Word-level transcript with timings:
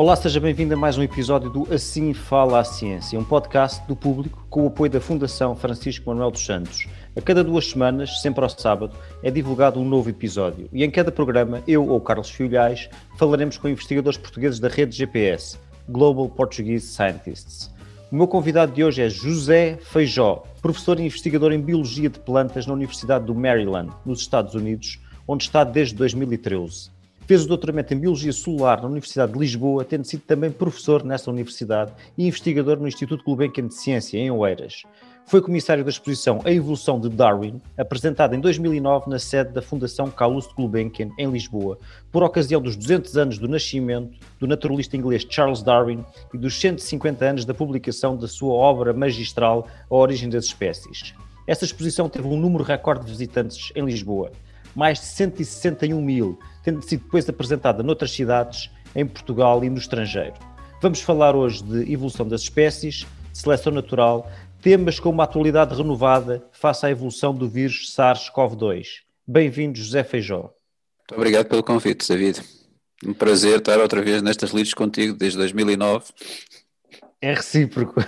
Olá, 0.00 0.16
seja 0.16 0.40
bem-vindo 0.40 0.72
a 0.72 0.78
mais 0.78 0.96
um 0.96 1.02
episódio 1.02 1.50
do 1.50 1.74
Assim 1.74 2.14
Fala 2.14 2.60
a 2.60 2.64
Ciência, 2.64 3.18
um 3.18 3.22
podcast 3.22 3.86
do 3.86 3.94
público 3.94 4.46
com 4.48 4.64
o 4.64 4.68
apoio 4.68 4.90
da 4.90 4.98
Fundação 4.98 5.54
Francisco 5.54 6.08
Manuel 6.08 6.30
dos 6.30 6.42
Santos. 6.42 6.88
A 7.14 7.20
cada 7.20 7.44
duas 7.44 7.68
semanas, 7.68 8.22
sempre 8.22 8.42
ao 8.42 8.48
sábado, 8.48 8.96
é 9.22 9.30
divulgado 9.30 9.78
um 9.78 9.84
novo 9.84 10.08
episódio 10.08 10.70
e 10.72 10.82
em 10.82 10.90
cada 10.90 11.12
programa, 11.12 11.62
eu 11.68 11.86
ou 11.86 12.00
Carlos 12.00 12.30
Filhais 12.30 12.88
falaremos 13.18 13.58
com 13.58 13.68
investigadores 13.68 14.16
portugueses 14.16 14.58
da 14.58 14.68
rede 14.68 14.96
GPS, 14.96 15.58
Global 15.86 16.30
Portuguese 16.30 16.86
Scientists. 16.86 17.70
O 18.10 18.16
meu 18.16 18.26
convidado 18.26 18.72
de 18.72 18.82
hoje 18.82 19.02
é 19.02 19.10
José 19.10 19.76
Feijó, 19.82 20.44
professor 20.62 20.98
e 20.98 21.04
investigador 21.04 21.52
em 21.52 21.60
Biologia 21.60 22.08
de 22.08 22.18
Plantas 22.18 22.66
na 22.66 22.72
Universidade 22.72 23.26
do 23.26 23.34
Maryland, 23.34 23.92
nos 24.06 24.20
Estados 24.20 24.54
Unidos, 24.54 24.98
onde 25.28 25.44
está 25.44 25.62
desde 25.62 25.94
2013. 25.94 26.99
Fez 27.30 27.44
o 27.44 27.46
doutoramento 27.46 27.94
em 27.94 27.96
Biologia 27.96 28.32
Solar 28.32 28.82
na 28.82 28.88
Universidade 28.88 29.32
de 29.32 29.38
Lisboa, 29.38 29.84
tendo 29.84 30.04
sido 30.04 30.22
também 30.22 30.50
professor 30.50 31.04
nesta 31.04 31.30
universidade 31.30 31.92
e 32.18 32.26
investigador 32.26 32.76
no 32.76 32.88
Instituto 32.88 33.22
Gulbenkian 33.22 33.68
de 33.68 33.74
Ciência, 33.76 34.18
em 34.18 34.32
Oeiras. 34.32 34.82
Foi 35.26 35.40
comissário 35.40 35.84
da 35.84 35.90
exposição 35.90 36.40
A 36.44 36.50
Evolução 36.50 36.98
de 36.98 37.08
Darwin, 37.08 37.60
apresentada 37.78 38.34
em 38.34 38.40
2009 38.40 39.08
na 39.08 39.20
sede 39.20 39.52
da 39.52 39.62
Fundação 39.62 40.10
Calouste 40.10 40.52
Gulbenkian, 40.56 41.10
em 41.16 41.30
Lisboa, 41.30 41.78
por 42.10 42.24
ocasião 42.24 42.60
dos 42.60 42.74
200 42.74 43.16
anos 43.16 43.38
do 43.38 43.46
nascimento 43.46 44.18
do 44.40 44.48
naturalista 44.48 44.96
inglês 44.96 45.24
Charles 45.30 45.62
Darwin 45.62 46.04
e 46.34 46.36
dos 46.36 46.60
150 46.60 47.24
anos 47.24 47.44
da 47.44 47.54
publicação 47.54 48.16
da 48.16 48.26
sua 48.26 48.54
obra 48.54 48.92
magistral 48.92 49.68
A 49.88 49.94
Origem 49.94 50.28
das 50.28 50.46
Espécies. 50.46 51.14
Esta 51.46 51.64
exposição 51.64 52.08
teve 52.08 52.26
um 52.26 52.36
número 52.36 52.64
recorde 52.64 53.04
de 53.04 53.12
visitantes 53.12 53.70
em 53.76 53.84
Lisboa, 53.84 54.32
mais 54.74 54.98
de 54.98 55.06
161 55.06 56.02
mil, 56.02 56.36
tendo 56.62 56.82
sido 56.82 57.04
depois 57.04 57.28
apresentada 57.28 57.82
noutras 57.82 58.12
cidades, 58.12 58.70
em 58.94 59.06
Portugal 59.06 59.62
e 59.64 59.70
no 59.70 59.78
estrangeiro. 59.78 60.34
Vamos 60.82 61.00
falar 61.00 61.36
hoje 61.36 61.62
de 61.62 61.92
evolução 61.92 62.26
das 62.26 62.42
espécies, 62.42 63.06
seleção 63.32 63.72
natural, 63.72 64.30
temas 64.60 64.98
com 64.98 65.10
uma 65.10 65.24
atualidade 65.24 65.74
renovada 65.74 66.44
face 66.52 66.86
à 66.86 66.90
evolução 66.90 67.34
do 67.34 67.48
vírus 67.48 67.94
SARS-CoV-2. 67.94 68.86
Bem-vindo, 69.26 69.78
José 69.78 70.02
Feijó. 70.02 70.50
Muito 71.10 71.14
obrigado 71.14 71.46
pelo 71.46 71.62
convite, 71.62 72.06
David. 72.08 72.42
Um 73.04 73.14
prazer 73.14 73.58
estar 73.58 73.78
outra 73.78 74.02
vez 74.02 74.22
nestas 74.22 74.50
lides 74.50 74.74
contigo 74.74 75.14
desde 75.14 75.38
2009 75.38 76.04
é 77.22 77.34
recíproco. 77.34 78.00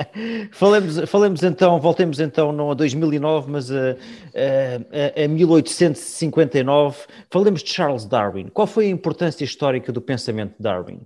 falemos, 0.52 0.98
falemos 1.10 1.42
então, 1.42 1.80
voltemos 1.80 2.20
então 2.20 2.52
não 2.52 2.70
a 2.70 2.74
2009, 2.74 3.50
mas 3.50 3.70
a, 3.70 3.96
a, 4.34 5.24
a, 5.24 5.28
1859. 5.28 7.06
Falemos 7.30 7.62
de 7.62 7.70
Charles 7.72 8.06
Darwin. 8.06 8.48
Qual 8.48 8.66
foi 8.66 8.86
a 8.86 8.90
importância 8.90 9.44
histórica 9.44 9.92
do 9.92 10.00
pensamento 10.00 10.56
de 10.56 10.62
Darwin? 10.62 11.00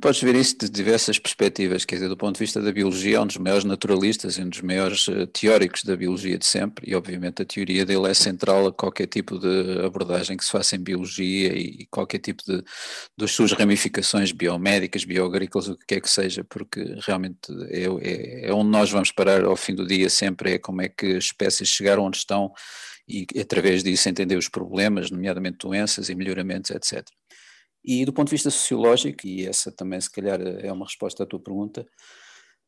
Podes 0.00 0.22
ver 0.22 0.34
isso 0.34 0.56
de 0.58 0.70
diversas 0.70 1.18
perspectivas, 1.18 1.84
quer 1.84 1.96
dizer, 1.96 2.08
do 2.08 2.16
ponto 2.16 2.36
de 2.36 2.38
vista 2.38 2.58
da 2.58 2.72
biologia, 2.72 3.18
é 3.18 3.20
um 3.20 3.26
dos 3.26 3.36
maiores 3.36 3.64
naturalistas 3.64 4.38
e 4.38 4.40
um 4.40 4.48
dos 4.48 4.62
maiores 4.62 5.06
uh, 5.08 5.26
teóricos 5.26 5.84
da 5.84 5.94
biologia 5.94 6.38
de 6.38 6.46
sempre, 6.46 6.90
e 6.90 6.94
obviamente 6.94 7.42
a 7.42 7.44
teoria 7.44 7.84
dele 7.84 8.08
é 8.08 8.14
central 8.14 8.66
a 8.66 8.72
qualquer 8.72 9.06
tipo 9.06 9.38
de 9.38 9.84
abordagem 9.84 10.38
que 10.38 10.44
se 10.44 10.50
faça 10.50 10.74
em 10.74 10.80
biologia 10.80 11.52
e 11.52 11.86
qualquer 11.90 12.18
tipo 12.18 12.42
de 12.46 12.64
das 13.14 13.32
suas 13.32 13.52
ramificações 13.52 14.32
biomédicas, 14.32 15.04
bioagrícolas, 15.04 15.68
o 15.68 15.76
que 15.76 15.84
quer 15.86 16.00
que 16.00 16.08
seja, 16.08 16.42
porque 16.44 16.96
realmente 17.06 17.52
é, 17.68 17.84
é, 17.84 18.48
é 18.48 18.52
onde 18.54 18.70
nós 18.70 18.90
vamos 18.90 19.12
parar 19.12 19.44
ao 19.44 19.54
fim 19.54 19.74
do 19.74 19.86
dia 19.86 20.08
sempre, 20.08 20.54
é 20.54 20.58
como 20.58 20.80
é 20.80 20.88
que 20.88 21.16
as 21.16 21.24
espécies 21.24 21.68
chegaram 21.68 22.04
onde 22.04 22.16
estão 22.16 22.50
e 23.06 23.26
através 23.38 23.82
disso 23.82 24.08
entender 24.08 24.36
os 24.36 24.48
problemas, 24.48 25.10
nomeadamente 25.10 25.58
doenças 25.58 26.08
e 26.08 26.14
melhoramentos, 26.14 26.70
etc. 26.70 27.06
E 27.84 28.04
do 28.04 28.12
ponto 28.12 28.28
de 28.28 28.34
vista 28.34 28.50
sociológico, 28.50 29.26
e 29.26 29.46
essa 29.46 29.70
também 29.70 30.00
se 30.00 30.10
calhar 30.10 30.40
é 30.40 30.72
uma 30.72 30.86
resposta 30.86 31.22
à 31.22 31.26
tua 31.26 31.38
pergunta, 31.38 31.86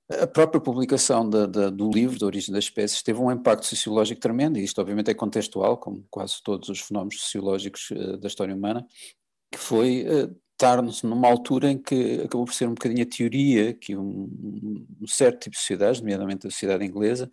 a 0.09 0.27
própria 0.27 0.61
publicação 0.61 1.29
da, 1.29 1.47
da, 1.47 1.71
do 1.71 1.91
livro 1.91 2.19
da 2.19 2.27
origem 2.27 2.55
das 2.55 2.65
espécies 2.65 3.03
teve 3.03 3.19
um 3.19 3.31
impacto 3.31 3.67
sociológico 3.67 4.21
tremendo, 4.21 4.59
e 4.59 4.63
isto 4.63 4.81
obviamente 4.81 5.11
é 5.11 5.15
contextual, 5.15 5.79
como 5.79 6.07
quase 6.11 6.41
todos 6.45 6.69
os 6.69 6.81
fenómenos 6.81 7.21
sociológicos 7.21 7.91
uh, 7.91 8.17
da 8.17 8.29
história 8.29 8.55
humana, 8.55 8.87
que 9.51 9.59
foi 9.59 10.05
uh, 10.05 10.37
estar-nos 10.53 11.03
numa 11.03 11.29
altura 11.29 11.71
em 11.71 11.79
que 11.79 12.21
acabou 12.25 12.47
por 12.47 12.55
ser 12.55 12.67
um 12.69 12.75
bocadinho 12.75 13.03
a 13.03 13.07
teoria 13.07 13.75
que 13.75 13.97
um, 13.97 14.87
um 15.01 15.07
certo 15.09 15.41
tipo 15.41 15.57
de 15.57 15.61
sociedades, 15.61 16.01
nomeadamente 16.01 16.47
a 16.47 16.51
sociedade 16.51 16.85
inglesa, 16.85 17.29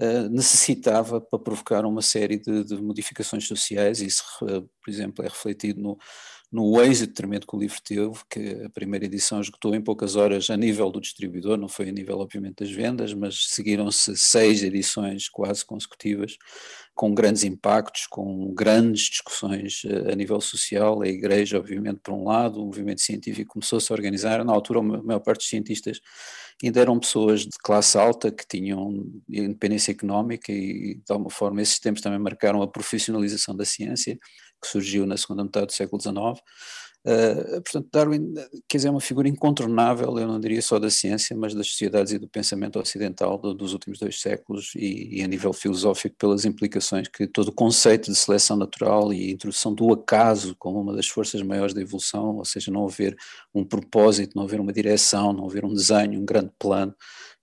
uh, 0.00 0.28
necessitava 0.28 1.20
para 1.20 1.38
provocar 1.38 1.84
uma 1.84 2.00
série 2.00 2.38
de, 2.38 2.62
de 2.62 2.80
modificações 2.80 3.48
sociais, 3.48 4.00
e 4.00 4.06
isso, 4.06 4.22
por 4.38 4.88
exemplo, 4.88 5.24
é 5.24 5.28
refletido 5.28 5.80
no 5.80 5.98
no 6.54 6.80
êxito 6.80 7.14
tremendo 7.14 7.48
que 7.48 7.56
o 7.56 7.58
livro 7.58 7.80
teve, 7.82 8.12
que 8.30 8.64
a 8.64 8.70
primeira 8.70 9.04
edição 9.04 9.40
esgotou 9.40 9.74
em 9.74 9.80
poucas 9.80 10.14
horas 10.14 10.48
a 10.50 10.56
nível 10.56 10.88
do 10.88 11.00
distribuidor, 11.00 11.58
não 11.58 11.66
foi 11.66 11.88
a 11.88 11.92
nível 11.92 12.20
obviamente 12.20 12.62
das 12.62 12.70
vendas, 12.70 13.12
mas 13.12 13.48
seguiram-se 13.48 14.16
seis 14.16 14.62
edições 14.62 15.28
quase 15.28 15.64
consecutivas, 15.64 16.38
com 16.94 17.12
grandes 17.12 17.42
impactos, 17.42 18.06
com 18.06 18.54
grandes 18.54 19.10
discussões 19.10 19.82
eh, 19.84 20.12
a 20.12 20.14
nível 20.14 20.40
social, 20.40 21.02
a 21.02 21.08
igreja 21.08 21.58
obviamente 21.58 21.98
por 22.00 22.14
um 22.14 22.22
lado, 22.22 22.62
o 22.62 22.66
movimento 22.66 23.00
científico 23.00 23.54
começou-se 23.54 23.92
a 23.92 23.96
organizar, 23.96 24.44
na 24.44 24.52
altura 24.52 24.78
a 24.78 24.82
maior 24.82 25.18
parte 25.18 25.38
dos 25.38 25.48
cientistas 25.48 26.00
ainda 26.62 26.80
eram 26.80 27.00
pessoas 27.00 27.40
de 27.40 27.58
classe 27.62 27.98
alta 27.98 28.30
que 28.30 28.46
tinham 28.46 29.04
independência 29.28 29.90
económica 29.90 30.52
e 30.52 30.94
de 30.94 31.12
alguma 31.12 31.30
forma 31.30 31.60
esses 31.60 31.80
tempos 31.80 32.00
também 32.00 32.18
marcaram 32.18 32.62
a 32.62 32.68
profissionalização 32.68 33.56
da 33.56 33.64
ciência, 33.64 34.18
que 34.64 34.70
surgiu 34.70 35.06
na 35.06 35.16
segunda 35.16 35.44
metade 35.44 35.66
do 35.66 35.72
século 35.72 36.00
XIX. 36.00 36.42
Uh, 37.06 37.60
portanto, 37.60 37.88
Darwin, 37.92 38.32
quer 38.66 38.78
dizer, 38.78 38.88
é 38.88 38.90
uma 38.90 39.00
figura 39.00 39.28
incontornável, 39.28 40.18
eu 40.18 40.26
não 40.26 40.40
diria 40.40 40.62
só 40.62 40.78
da 40.78 40.88
ciência, 40.88 41.36
mas 41.36 41.52
das 41.52 41.68
sociedades 41.68 42.14
e 42.14 42.18
do 42.18 42.26
pensamento 42.26 42.78
ocidental 42.78 43.36
do, 43.36 43.52
dos 43.52 43.74
últimos 43.74 43.98
dois 43.98 44.18
séculos 44.18 44.72
e, 44.74 45.18
e, 45.18 45.22
a 45.22 45.26
nível 45.26 45.52
filosófico 45.52 46.16
pelas 46.16 46.46
implicações 46.46 47.06
que 47.06 47.26
todo 47.26 47.48
o 47.48 47.52
conceito 47.52 48.10
de 48.10 48.16
seleção 48.16 48.56
natural 48.56 49.12
e 49.12 49.30
introdução 49.30 49.74
do 49.74 49.92
acaso 49.92 50.56
como 50.58 50.80
uma 50.80 50.94
das 50.94 51.06
forças 51.06 51.42
maiores 51.42 51.74
da 51.74 51.82
evolução, 51.82 52.36
ou 52.36 52.44
seja, 52.46 52.70
não 52.70 52.86
haver 52.86 53.14
um 53.54 53.66
propósito, 53.66 54.34
não 54.34 54.44
haver 54.44 54.58
uma 54.58 54.72
direção, 54.72 55.34
não 55.34 55.44
haver 55.44 55.66
um 55.66 55.74
desenho, 55.74 56.18
um 56.18 56.24
grande 56.24 56.52
plano, 56.58 56.94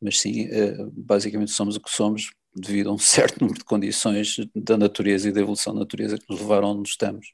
mas 0.01 0.19
sim, 0.19 0.47
uh, 0.47 0.91
basicamente 0.91 1.51
somos 1.51 1.75
o 1.75 1.79
que 1.79 1.91
somos 1.91 2.31
devido 2.55 2.89
a 2.89 2.93
um 2.93 2.97
certo 2.99 3.39
número 3.41 3.59
de 3.59 3.65
condições 3.65 4.35
da 4.55 4.77
natureza 4.77 5.29
e 5.29 5.31
da 5.31 5.41
evolução 5.41 5.73
da 5.73 5.81
natureza 5.81 6.17
que 6.17 6.25
nos 6.29 6.41
levaram 6.41 6.69
onde 6.69 6.89
estamos. 6.89 7.33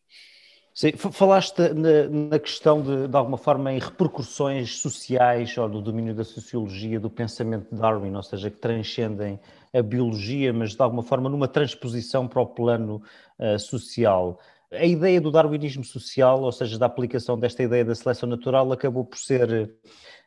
Sim, 0.74 0.92
falaste 0.92 1.58
na, 1.74 2.08
na 2.30 2.38
questão 2.38 2.84
de, 2.84 3.08
de 3.08 3.18
alguma 3.18 3.36
forma, 3.38 3.74
em 3.74 3.80
repercussões 3.80 4.78
sociais 4.78 5.58
ou 5.58 5.68
do 5.68 5.82
domínio 5.82 6.14
da 6.14 6.24
sociologia, 6.24 7.00
do 7.00 7.10
pensamento 7.10 7.74
de 7.74 7.82
Darwin, 7.82 8.14
ou 8.14 8.22
seja, 8.22 8.52
que 8.52 8.60
transcendem 8.60 9.40
a 9.74 9.82
biologia, 9.82 10.54
mas 10.54 10.76
de 10.76 10.82
alguma 10.84 11.02
forma 11.02 11.30
numa 11.30 11.48
transposição 11.48 12.28
para 12.28 12.44
o 12.44 12.46
plano 12.46 13.02
uh, 13.40 13.58
social. 13.58 14.40
A 14.72 14.86
ideia 14.86 15.22
do 15.22 15.32
darwinismo 15.32 15.84
social, 15.84 16.42
ou 16.42 16.52
seja, 16.52 16.78
da 16.78 16.86
aplicação 16.86 17.40
desta 17.40 17.64
ideia 17.64 17.86
da 17.86 17.96
seleção 17.96 18.28
natural, 18.28 18.72
acabou 18.72 19.06
por 19.06 19.18
ser 19.18 19.74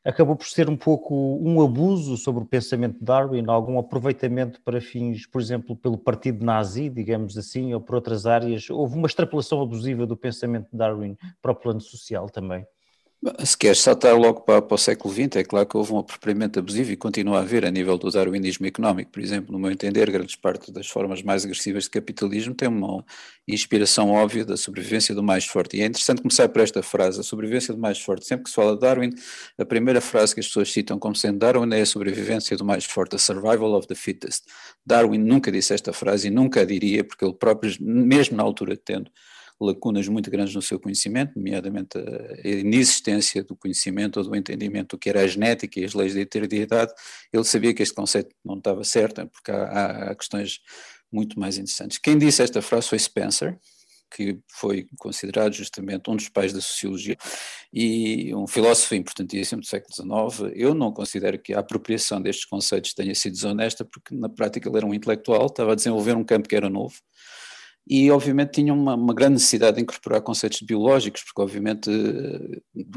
acabou 0.03 0.35
por 0.35 0.47
ser 0.47 0.71
um 0.71 0.77
pouco 0.77 1.39
um 1.43 1.61
abuso 1.61 2.17
sobre 2.17 2.43
o 2.43 2.47
pensamento 2.47 2.99
de 2.99 3.05
Darwin, 3.05 3.45
algum 3.49 3.79
aproveitamento 3.79 4.59
para 4.63 4.81
fins, 4.81 5.27
por 5.27 5.43
exemplo, 5.43 5.77
pelo 5.77 5.99
partido 5.99 6.43
nazi, 6.43 6.89
digamos 6.89 7.37
assim, 7.37 7.75
ou 7.75 7.83
por 7.83 7.97
outras 7.97 8.25
áreas. 8.25 8.71
Houve 8.71 8.97
uma 8.97 9.07
extrapolação 9.07 9.61
abusiva 9.61 10.07
do 10.07 10.17
pensamento 10.17 10.71
de 10.71 10.79
Darwin 10.79 11.19
para 11.43 11.53
o 11.53 11.55
plano 11.55 11.81
social 11.83 12.31
também. 12.31 12.67
Se 13.45 13.55
queres 13.55 13.81
saltar 13.81 14.17
logo 14.17 14.41
para, 14.41 14.63
para, 14.63 14.75
o 14.75 14.79
século 14.79 15.13
XX, 15.13 15.37
é 15.37 15.45
claro 15.45 15.67
que 15.67 15.77
houve 15.77 15.93
um 15.93 15.99
apropriamento 15.99 16.59
abusivo 16.59 16.91
e 16.91 16.97
continua 16.97 17.37
a 17.37 17.41
haver 17.43 17.67
a 17.67 17.71
nível 17.71 17.99
do 17.99 18.11
darwinismo 18.11 18.65
económico. 18.65 19.11
Por 19.11 19.21
exemplo, 19.21 19.53
no 19.53 19.59
meu 19.59 19.71
entender, 19.71 20.11
grandes 20.11 20.37
parte 20.37 20.73
das 20.73 20.87
formas 20.87 21.23
mais 21.23 21.45
agressivas 21.45 21.85
de 21.85 21.91
capitalismo 21.91 22.55
tem 22.55 22.67
uma 22.67 23.05
inspiração 23.47 24.09
óbvia 24.09 24.43
da 24.43 24.57
sobrevivência 24.57 25.15
do 25.15 25.23
mais 25.23 25.45
forte. 25.45 25.77
E 25.77 25.83
é 25.83 25.87
interessante 25.87 26.23
começar 26.23 26.49
por 26.49 26.63
esta 26.63 26.83
frase, 26.83 27.21
a 27.21 27.23
sobrevivência 27.23 27.75
do 27.75 27.81
mais 27.81 28.01
forte. 28.01 28.25
Sempre 28.25 28.45
que 28.45 28.49
se 28.49 28.57
fala 28.57 28.73
de 28.73 28.81
Darwin, 28.81 29.11
a 29.59 29.67
primeira 29.67 30.01
frase 30.01 30.33
que 30.33 30.41
as 30.41 30.47
pessoas 30.47 30.73
citam 30.73 30.99
como 30.99 31.15
sendo 31.15 31.39
Darwin 31.39 31.75
é 31.75 31.83
a 31.83 31.87
sobrevivência 31.87 32.57
do 32.57 32.65
mais 32.65 32.87
forte, 32.87 33.17
a 33.17 33.19
survival 33.19 33.75
of 33.75 33.87
the 33.87 33.95
fittest. 33.95 34.45
Darwin 34.87 35.19
nunca 35.19 35.53
disse 35.53 35.75
esta 35.75 35.93
frase 35.93 36.29
e 36.29 36.31
nunca 36.31 36.63
a 36.63 36.65
diria, 36.65 37.05
porque 37.05 37.23
ele 37.23 37.35
próprio, 37.35 37.71
mesmo 37.81 38.39
na 38.39 38.43
altura 38.43 38.79
tendo 38.79 39.11
lacunas 39.61 40.09
muito 40.09 40.31
grandes 40.31 40.55
no 40.55 40.63
seu 40.63 40.81
conhecimento, 40.81 41.33
nomeadamente 41.37 41.99
a 41.99 42.49
inexistência 42.49 43.45
do 43.45 43.55
conhecimento 43.55 44.19
ou 44.19 44.25
do 44.25 44.35
entendimento 44.35 44.97
do 44.97 44.99
que 44.99 45.11
era 45.11 45.21
a 45.21 45.27
genética 45.27 45.79
e 45.79 45.85
as 45.85 45.93
leis 45.93 46.15
da 46.15 46.21
hereditariedade, 46.21 46.93
ele 47.33 47.45
sabia 47.45 47.75
que 47.75 47.83
este 47.83 47.95
conceito 47.95 48.35
não 48.45 48.57
estava 48.57 48.83
certo, 48.85 49.27
porque 49.29 49.51
há, 49.51 50.11
há 50.11 50.15
questões 50.15 50.61
muito 51.13 51.39
mais 51.39 51.59
interessantes. 51.59 51.99
Quem 51.99 52.17
disse 52.17 52.43
esta 52.43 52.63
frase 52.63 52.89
foi 52.89 52.99
Spencer, 52.99 53.59
que 54.15 54.39
foi 54.49 54.89
considerado 54.99 55.53
justamente 55.53 56.11
um 56.11 56.17
dos 56.17 56.29
pais 56.29 56.53
da 56.53 56.61
sociologia 56.61 57.17
e 57.73 58.35
um 58.35 58.47
filósofo 58.47 58.95
importantíssimo 58.95 59.61
do 59.61 59.67
século 59.67 59.95
XIX. 59.95 60.53
Eu 60.57 60.75
não 60.75 60.93
considero 60.93 61.39
que 61.39 61.55
a 61.55 61.61
apropriação 61.61 62.21
destes 62.21 62.45
conceitos 62.45 62.93
tenha 62.93 63.15
sido 63.15 63.35
desonesta, 63.35 63.85
porque 63.85 64.15
na 64.15 64.29
prática 64.29 64.69
ele 64.69 64.79
era 64.79 64.87
um 64.87 64.95
intelectual, 64.95 65.47
estava 65.47 65.73
a 65.73 65.77
desenvolver 65.77 66.17
um 66.17 66.25
campo 66.25 66.49
que 66.49 66.57
era 66.57 66.69
novo, 66.69 66.97
e 67.93 68.09
obviamente 68.09 68.53
tinham 68.53 68.79
uma, 68.79 68.95
uma, 68.95 69.13
grande 69.13 69.33
necessidade 69.33 69.77
de 69.77 69.83
incorporar 69.83 70.23
conceitos 70.23 70.63
biológicos, 70.63 71.25
porque 71.25 71.43
obviamente 71.43 71.91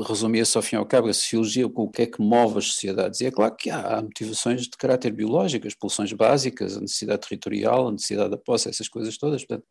resumia-se 0.07 0.55
ao 0.55 0.61
fim 0.61 0.75
e 0.75 0.77
ao 0.77 0.85
cabo 0.85 1.07
a 1.07 1.13
sociologia 1.13 1.67
com 1.67 1.85
o 1.85 1.89
que 1.89 2.03
é 2.03 2.05
que 2.05 2.21
move 2.21 2.59
as 2.59 2.67
sociedades, 2.67 3.19
e 3.19 3.25
é 3.25 3.31
claro 3.31 3.55
que 3.55 3.71
há, 3.71 3.97
há 3.97 4.01
motivações 4.03 4.61
de 4.61 4.77
caráter 4.77 5.11
biológico, 5.11 5.65
as 5.65 5.73
pulsões 5.73 6.13
básicas, 6.13 6.77
a 6.77 6.79
necessidade 6.79 7.27
territorial, 7.27 7.87
a 7.87 7.91
necessidade 7.91 8.29
da 8.29 8.37
posse, 8.37 8.69
essas 8.69 8.87
coisas 8.87 9.17
todas, 9.17 9.43
portanto, 9.43 9.65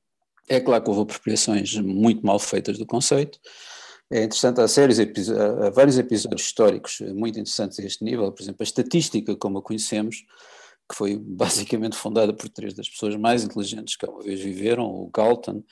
é 0.48 0.58
claro 0.58 0.82
que 0.82 0.90
houve 0.90 1.02
apropriações 1.02 1.76
muito 1.76 2.26
mal 2.26 2.40
feitas 2.40 2.76
do 2.76 2.84
conceito, 2.84 3.38
é 4.10 4.24
interessante, 4.24 4.60
há, 4.60 4.64
há 4.64 5.70
vários 5.70 5.98
episódios 5.98 6.42
históricos 6.42 6.98
muito 7.14 7.38
interessantes 7.38 7.78
a 7.78 7.84
este 7.84 8.02
nível, 8.02 8.32
por 8.32 8.42
exemplo, 8.42 8.58
a 8.60 8.64
estatística 8.64 9.36
como 9.36 9.58
a 9.58 9.62
conhecemos, 9.62 10.16
que 10.92 10.96
foi 10.98 11.16
basicamente 11.18 11.96
fundada 11.96 12.34
por 12.34 12.50
três 12.50 12.74
das 12.74 12.86
pessoas 12.86 13.16
mais 13.16 13.42
inteligentes 13.42 13.96
que 13.96 14.04
alguma 14.04 14.22
vez 14.22 14.40
viveram, 14.40 14.84
o 14.84 15.10
Galton, 15.10 15.64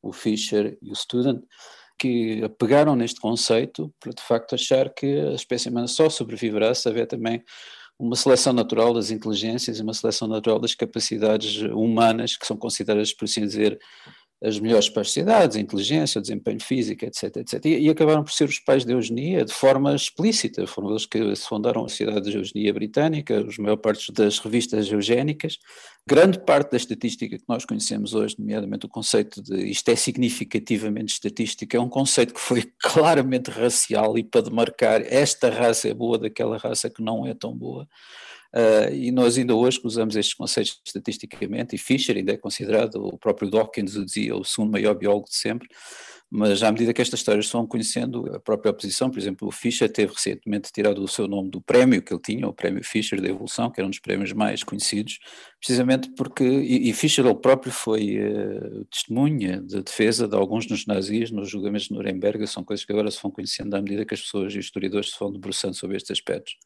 o 0.00 0.12
Fisher 0.12 0.78
e 0.80 0.92
o 0.92 0.94
Student, 0.94 1.42
que 1.98 2.48
pegaram 2.60 2.94
neste 2.94 3.20
conceito 3.20 3.92
para 3.98 4.12
de 4.12 4.22
facto 4.22 4.54
achar 4.54 4.88
que 4.94 5.18
a 5.20 5.32
espécie 5.32 5.68
humana 5.68 5.88
só 5.88 6.08
sobreviverá 6.08 6.72
se 6.72 6.88
houver 6.88 7.06
também 7.08 7.42
uma 7.98 8.14
seleção 8.14 8.52
natural 8.52 8.94
das 8.94 9.10
inteligências 9.10 9.80
e 9.80 9.82
uma 9.82 9.92
seleção 9.92 10.28
natural 10.28 10.60
das 10.60 10.76
capacidades 10.76 11.60
humanas 11.62 12.36
que 12.36 12.46
são 12.46 12.56
consideradas, 12.56 13.12
por 13.12 13.24
assim 13.24 13.40
dizer, 13.40 13.80
as 14.42 14.60
melhores 14.60 14.86
sociedades, 14.86 15.56
a 15.56 15.60
inteligência, 15.60 16.18
o 16.18 16.22
desempenho 16.22 16.60
físico, 16.62 17.04
etc, 17.04 17.36
etc. 17.38 17.64
E, 17.64 17.78
e, 17.80 17.90
acabaram 17.90 18.22
por 18.22 18.32
ser 18.32 18.44
os 18.44 18.60
pais 18.60 18.84
da 18.84 18.92
eugenia 18.92 19.44
de 19.44 19.52
forma 19.52 19.94
explícita, 19.94 20.66
foram 20.66 20.90
eles 20.90 21.06
que 21.06 21.34
fundaram 21.36 21.84
a 21.84 21.88
Sociedade 21.88 22.30
de 22.30 22.36
Eugenia 22.36 22.72
Britânica, 22.72 23.44
as 23.46 23.58
maior 23.58 23.76
parte 23.76 24.12
das 24.12 24.38
revistas 24.38 24.90
eugénicas. 24.90 25.58
Grande 26.06 26.38
parte 26.38 26.70
da 26.70 26.76
estatística 26.76 27.36
que 27.36 27.44
nós 27.48 27.64
conhecemos 27.64 28.14
hoje, 28.14 28.36
nomeadamente 28.38 28.86
o 28.86 28.88
conceito 28.88 29.42
de 29.42 29.68
isto 29.68 29.88
é 29.88 29.96
significativamente 29.96 31.12
estatística, 31.12 31.76
é 31.76 31.80
um 31.80 31.88
conceito 31.88 32.32
que 32.32 32.40
foi 32.40 32.62
claramente 32.80 33.50
racial 33.50 34.16
e 34.16 34.22
para 34.22 34.42
demarcar 34.42 35.02
esta 35.02 35.50
raça 35.50 35.88
é 35.88 35.94
boa 35.94 36.16
daquela 36.16 36.56
raça 36.56 36.88
que 36.88 37.02
não 37.02 37.26
é 37.26 37.34
tão 37.34 37.52
boa. 37.52 37.88
Uh, 38.54 38.94
e 38.94 39.10
nós 39.10 39.36
ainda 39.36 39.54
hoje 39.54 39.78
usamos 39.84 40.16
estes 40.16 40.34
conceitos 40.34 40.80
estatisticamente, 40.84 41.74
e 41.74 41.78
Fischer 41.78 42.16
ainda 42.16 42.32
é 42.32 42.36
considerado, 42.36 42.96
o 42.96 43.18
próprio 43.18 43.50
Dawkins 43.50 43.94
o 43.94 44.04
dizia, 44.04 44.34
o 44.34 44.44
segundo 44.44 44.72
maior 44.72 44.94
biólogo 44.94 45.28
de 45.28 45.36
sempre, 45.36 45.68
mas 46.30 46.62
à 46.62 46.70
medida 46.70 46.92
que 46.92 47.00
estas 47.00 47.20
histórias 47.20 47.46
estão 47.46 47.66
conhecendo 47.66 48.34
a 48.34 48.38
própria 48.38 48.70
oposição, 48.70 49.10
por 49.10 49.18
exemplo, 49.18 49.48
o 49.48 49.50
Fischer 49.50 49.90
teve 49.90 50.12
recentemente 50.12 50.70
tirado 50.70 51.02
o 51.02 51.08
seu 51.08 51.26
nome 51.26 51.50
do 51.50 51.60
prémio 51.60 52.02
que 52.02 52.12
ele 52.12 52.20
tinha, 52.20 52.46
o 52.46 52.52
prémio 52.52 52.84
Fischer 52.84 53.20
da 53.20 53.28
Evolução, 53.28 53.70
que 53.70 53.80
era 53.80 53.86
um 53.86 53.90
dos 53.90 53.98
prémios 53.98 54.32
mais 54.34 54.62
conhecidos, 54.62 55.18
precisamente 55.58 56.10
porque, 56.14 56.44
e, 56.44 56.90
e 56.90 56.92
Fischer 56.92 57.24
ele 57.24 57.34
próprio 57.34 57.72
foi 57.72 58.18
uh, 58.18 58.84
testemunha 58.86 59.62
de 59.62 59.82
defesa 59.82 60.28
de 60.28 60.36
alguns 60.36 60.66
dos 60.66 60.84
nazis 60.86 61.30
nos 61.30 61.48
julgamentos 61.48 61.88
de 61.88 61.94
Nuremberg, 61.94 62.46
são 62.46 62.62
coisas 62.62 62.84
que 62.84 62.92
agora 62.92 63.10
se 63.10 63.22
vão 63.22 63.30
conhecendo 63.30 63.74
à 63.74 63.80
medida 63.80 64.04
que 64.04 64.12
as 64.12 64.20
pessoas 64.20 64.54
e 64.54 64.58
os 64.58 64.66
historiadores 64.66 65.10
se 65.10 65.18
vão 65.18 65.32
debruçando 65.32 65.74
sobre 65.74 65.96
estes 65.96 66.10
aspectos 66.10 66.56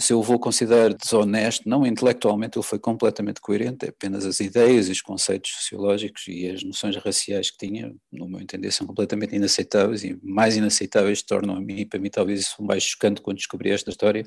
se 0.00 0.12
eu 0.12 0.20
vou 0.22 0.38
considerar 0.38 0.92
desonesto, 0.92 1.68
não 1.68 1.86
intelectualmente 1.86 2.58
ele 2.58 2.64
foi 2.64 2.78
completamente 2.78 3.40
coerente, 3.40 3.86
é 3.86 3.88
apenas 3.90 4.26
as 4.26 4.40
ideias 4.40 4.88
e 4.88 4.92
os 4.92 5.00
conceitos 5.00 5.52
sociológicos 5.52 6.26
e 6.26 6.48
as 6.48 6.62
noções 6.64 6.96
raciais 6.96 7.50
que 7.50 7.66
tinha, 7.66 7.94
no 8.10 8.28
meu 8.28 8.40
entender, 8.40 8.72
são 8.72 8.86
completamente 8.86 9.36
inaceitáveis 9.36 10.02
e 10.02 10.18
mais 10.22 10.56
inaceitáveis 10.56 11.22
tornam 11.22 11.56
a 11.56 11.60
mim, 11.60 11.86
para 11.86 12.00
mim 12.00 12.10
talvez 12.10 12.40
isso 12.40 12.56
foi 12.56 12.66
mais 12.66 12.82
chocante 12.82 13.20
quando 13.20 13.36
descobri 13.36 13.70
esta 13.70 13.90
história, 13.90 14.26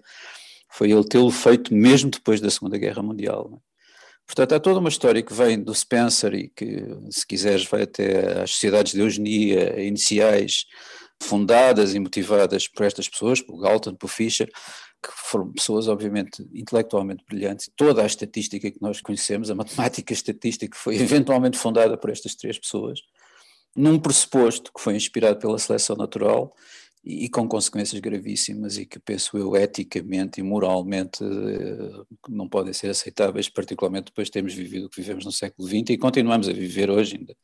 foi 0.69 0.89
ele 0.89 1.03
tê-lo 1.03 1.29
feito 1.29 1.73
mesmo 1.73 2.09
depois 2.09 2.39
da 2.39 2.49
Segunda 2.49 2.77
Guerra 2.77 3.03
Mundial. 3.03 3.51
É? 3.53 3.71
Portanto, 4.25 4.53
há 4.53 4.59
toda 4.61 4.79
uma 4.79 4.87
história 4.87 5.21
que 5.21 5.33
vem 5.33 5.61
do 5.61 5.75
Spencer 5.75 6.33
e 6.33 6.47
que, 6.47 6.85
se 7.09 7.27
quiseres, 7.27 7.65
vai 7.65 7.81
até 7.81 8.41
às 8.41 8.51
sociedades 8.51 8.93
de 8.93 9.01
eugenia 9.01 9.81
iniciais, 9.83 10.65
fundadas 11.21 11.93
e 11.93 11.99
motivadas 11.99 12.67
por 12.67 12.85
estas 12.85 13.09
pessoas, 13.09 13.41
por 13.41 13.59
Galton, 13.59 13.93
por 13.93 14.07
Fischer, 14.07 14.49
que 15.01 15.09
foram 15.13 15.51
pessoas, 15.51 15.87
obviamente, 15.87 16.47
intelectualmente 16.53 17.23
brilhantes. 17.27 17.69
Toda 17.75 18.03
a 18.03 18.05
estatística 18.05 18.69
que 18.69 18.81
nós 18.81 19.01
conhecemos, 19.01 19.49
a 19.49 19.55
matemática 19.55 20.13
estatística, 20.13 20.77
foi 20.77 20.95
eventualmente 21.01 21.57
fundada 21.57 21.97
por 21.97 22.09
estas 22.09 22.35
três 22.35 22.59
pessoas, 22.59 23.01
num 23.75 23.99
pressuposto 23.99 24.71
que 24.73 24.81
foi 24.81 24.95
inspirado 24.95 25.39
pela 25.39 25.57
seleção 25.57 25.95
natural 25.95 26.53
e, 27.03 27.27
com 27.29 27.47
consequências 27.47 27.99
gravíssimas 27.99 28.77
e 28.77 28.85
que, 28.85 28.99
penso 28.99 29.37
eu, 29.37 29.55
eticamente 29.55 30.39
e 30.39 30.43
moralmente 30.43 31.23
eh, 31.23 32.03
não 32.29 32.47
podem 32.47 32.73
ser 32.73 32.89
aceitáveis, 32.89 33.49
particularmente 33.49 34.05
depois 34.05 34.27
de 34.27 34.33
termos 34.33 34.53
vivido 34.53 34.85
o 34.85 34.89
que 34.89 35.01
vivemos 35.01 35.25
no 35.25 35.31
século 35.31 35.67
XX 35.67 35.91
e 35.91 35.97
continuamos 35.97 36.47
a 36.47 36.53
viver 36.53 36.91
hoje 36.91 37.17
ainda. 37.17 37.35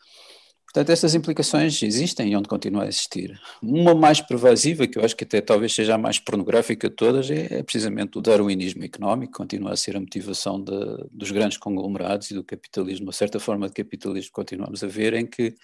Portanto, 0.77 0.91
estas 0.91 1.15
implicações 1.15 1.81
existem 1.81 2.31
e 2.31 2.35
onde 2.35 2.47
continuam 2.47 2.83
a 2.83 2.87
existir. 2.87 3.41
Uma 3.63 3.95
mais 3.95 4.21
pervasiva, 4.21 4.85
que 4.85 4.99
eu 4.99 5.03
acho 5.03 5.15
que 5.15 5.23
até 5.23 5.41
talvez 5.41 5.73
seja 5.73 5.95
a 5.95 5.97
mais 5.97 6.19
pornográfica 6.19 6.87
de 6.87 6.95
todas, 6.95 7.31
é, 7.31 7.47
é 7.49 7.63
precisamente 7.63 8.15
o 8.15 8.21
darwinismo 8.21 8.83
económico, 8.83 9.31
que 9.31 9.37
continua 9.39 9.73
a 9.73 9.75
ser 9.75 9.97
a 9.97 9.99
motivação 9.99 10.63
de, 10.63 10.71
dos 11.11 11.31
grandes 11.31 11.57
conglomerados 11.57 12.29
e 12.29 12.35
do 12.35 12.43
capitalismo, 12.43 13.07
uma 13.07 13.11
certa 13.11 13.39
forma 13.39 13.67
de 13.67 13.73
capitalismo 13.73 14.27
que 14.27 14.35
continuamos 14.35 14.83
a 14.83 14.87
ver, 14.87 15.15
em 15.15 15.25
que 15.25 15.55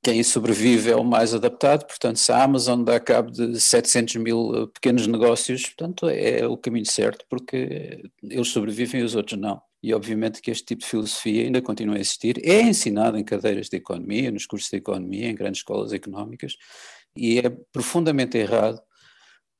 quem 0.00 0.22
sobrevive 0.22 0.92
é 0.92 0.96
o 0.96 1.02
mais 1.02 1.34
adaptado, 1.34 1.84
portanto, 1.84 2.18
se 2.18 2.30
a 2.30 2.44
Amazon 2.44 2.84
dá 2.84 3.00
cabo 3.00 3.32
de 3.32 3.60
700 3.60 4.14
mil 4.14 4.52
eh, 4.54 4.66
pequenos 4.72 5.08
negócios, 5.08 5.62
portanto, 5.62 6.08
é 6.08 6.46
o 6.46 6.56
caminho 6.56 6.86
certo, 6.86 7.24
porque 7.28 8.00
eles 8.22 8.46
sobrevivem 8.46 9.00
e 9.00 9.04
os 9.04 9.16
outros 9.16 9.40
não 9.40 9.60
e 9.86 9.94
obviamente 9.94 10.42
que 10.42 10.50
este 10.50 10.64
tipo 10.64 10.80
de 10.80 10.88
filosofia 10.88 11.44
ainda 11.44 11.62
continua 11.62 11.94
a 11.94 12.00
existir, 12.00 12.44
é 12.44 12.60
ensinado 12.60 13.16
em 13.16 13.22
cadeiras 13.22 13.68
de 13.68 13.76
economia, 13.76 14.32
nos 14.32 14.44
cursos 14.44 14.68
de 14.68 14.78
economia, 14.78 15.28
em 15.28 15.34
grandes 15.34 15.60
escolas 15.60 15.92
económicas, 15.92 16.56
e 17.16 17.38
é 17.38 17.48
profundamente 17.72 18.36
errado 18.36 18.82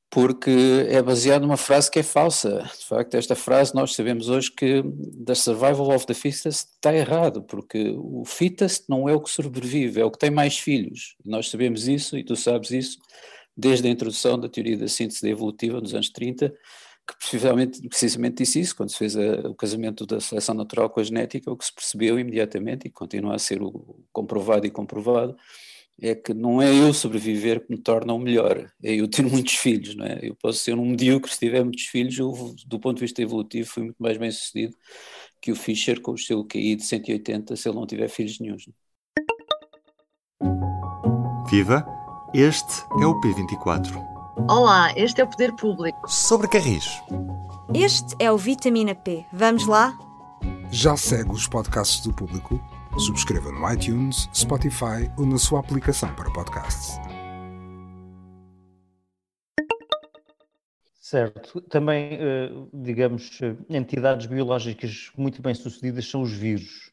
porque 0.09 0.85
é 0.89 1.01
baseado 1.01 1.43
numa 1.43 1.55
frase 1.55 1.89
que 1.89 1.99
é 1.99 2.03
falsa. 2.03 2.69
De 2.77 2.85
facto, 2.85 3.15
esta 3.15 3.35
frase 3.35 3.73
nós 3.73 3.95
sabemos 3.95 4.27
hoje 4.27 4.51
que 4.51 4.83
the 5.25 5.33
survival 5.33 5.95
of 5.95 6.05
the 6.05 6.13
fittest 6.13 6.71
está 6.73 6.93
errado, 6.93 7.41
porque 7.43 7.95
o 7.97 8.25
fittest 8.25 8.83
não 8.89 9.07
é 9.07 9.13
o 9.13 9.21
que 9.21 9.29
sobrevive, 9.29 10.01
é 10.01 10.03
o 10.03 10.11
que 10.11 10.19
tem 10.19 10.29
mais 10.29 10.57
filhos. 10.57 11.15
Nós 11.23 11.49
sabemos 11.49 11.87
isso 11.87 12.17
e 12.17 12.23
tu 12.23 12.35
sabes 12.35 12.71
isso 12.71 12.97
desde 13.55 13.87
a 13.87 13.91
introdução 13.91 14.37
da 14.37 14.49
teoria 14.49 14.77
da 14.77 14.89
síntese 14.89 15.29
evolutiva 15.29 15.79
nos 15.79 15.93
anos 15.93 16.09
30, 16.09 16.53
que 17.07 17.17
precisamente, 17.17 17.87
precisamente 17.87 18.37
disse 18.37 18.59
isso, 18.59 18.75
quando 18.75 18.89
se 18.89 18.97
fez 18.97 19.15
a, 19.15 19.47
o 19.47 19.55
casamento 19.55 20.05
da 20.05 20.19
seleção 20.19 20.53
natural 20.53 20.89
com 20.89 20.99
a 20.99 21.03
genética, 21.03 21.51
o 21.51 21.55
que 21.55 21.65
se 21.65 21.73
percebeu 21.73 22.19
imediatamente 22.19 22.87
e 22.87 22.91
continua 22.91 23.35
a 23.35 23.39
ser 23.39 23.61
o, 23.61 24.03
comprovado 24.11 24.67
e 24.67 24.69
comprovado, 24.69 25.37
é 25.99 26.13
que 26.13 26.33
não 26.33 26.61
é 26.61 26.71
eu 26.75 26.93
sobreviver 26.93 27.65
que 27.65 27.71
me 27.71 27.77
torna 27.77 28.13
o 28.13 28.19
melhor, 28.19 28.69
é 28.83 28.93
eu 28.93 29.07
ter 29.07 29.23
muitos 29.23 29.55
filhos, 29.55 29.95
não 29.95 30.05
é? 30.05 30.19
Eu 30.21 30.35
posso 30.35 30.59
ser 30.59 30.75
um 30.77 30.85
medíocre 30.85 31.31
se 31.31 31.39
tiver 31.39 31.63
muitos 31.63 31.85
filhos, 31.85 32.19
eu, 32.19 32.55
do 32.67 32.79
ponto 32.79 32.97
de 32.97 33.01
vista 33.01 33.21
evolutivo 33.21 33.69
fui 33.69 33.83
muito 33.83 33.97
mais 33.97 34.17
bem 34.17 34.29
sucedido 34.29 34.75
que 35.41 35.51
o 35.51 35.55
Fischer 35.55 36.01
com 36.01 36.11
o 36.11 36.17
seu 36.17 36.43
QI 36.43 36.75
de 36.75 36.83
180 36.83 37.55
se 37.55 37.69
ele 37.69 37.75
não 37.75 37.87
tiver 37.87 38.09
filhos 38.09 38.39
nenhums. 38.39 38.67
Viva! 41.49 41.85
Este 42.33 42.83
é 43.01 43.05
o 43.05 43.19
P24 43.21 44.16
Olá, 44.45 44.93
este 44.95 45.19
é 45.19 45.23
o 45.23 45.27
Poder 45.27 45.51
Público. 45.55 46.07
Sobre 46.07 46.47
Carris. 46.47 47.01
Este 47.73 48.15
é 48.19 48.31
o 48.31 48.37
Vitamina 48.37 48.93
P. 48.93 49.25
Vamos 49.33 49.65
lá? 49.65 49.97
Já 50.71 50.95
segue 50.95 51.31
os 51.31 51.47
podcasts 51.47 52.05
do 52.05 52.13
Público? 52.13 52.61
Subscreva 52.99 53.51
no 53.51 53.73
iTunes, 53.73 54.29
Spotify 54.33 55.11
ou 55.17 55.25
na 55.25 55.39
sua 55.39 55.59
aplicação 55.59 56.13
para 56.13 56.31
podcasts. 56.31 56.97
Certo. 61.01 61.59
Também, 61.61 62.13
eh, 62.13 62.49
digamos, 62.71 63.41
eh, 63.41 63.55
entidades 63.69 64.27
biológicas 64.27 65.11
muito 65.17 65.41
bem 65.41 65.55
sucedidas 65.55 66.07
são 66.07 66.21
os 66.21 66.31
vírus. 66.31 66.91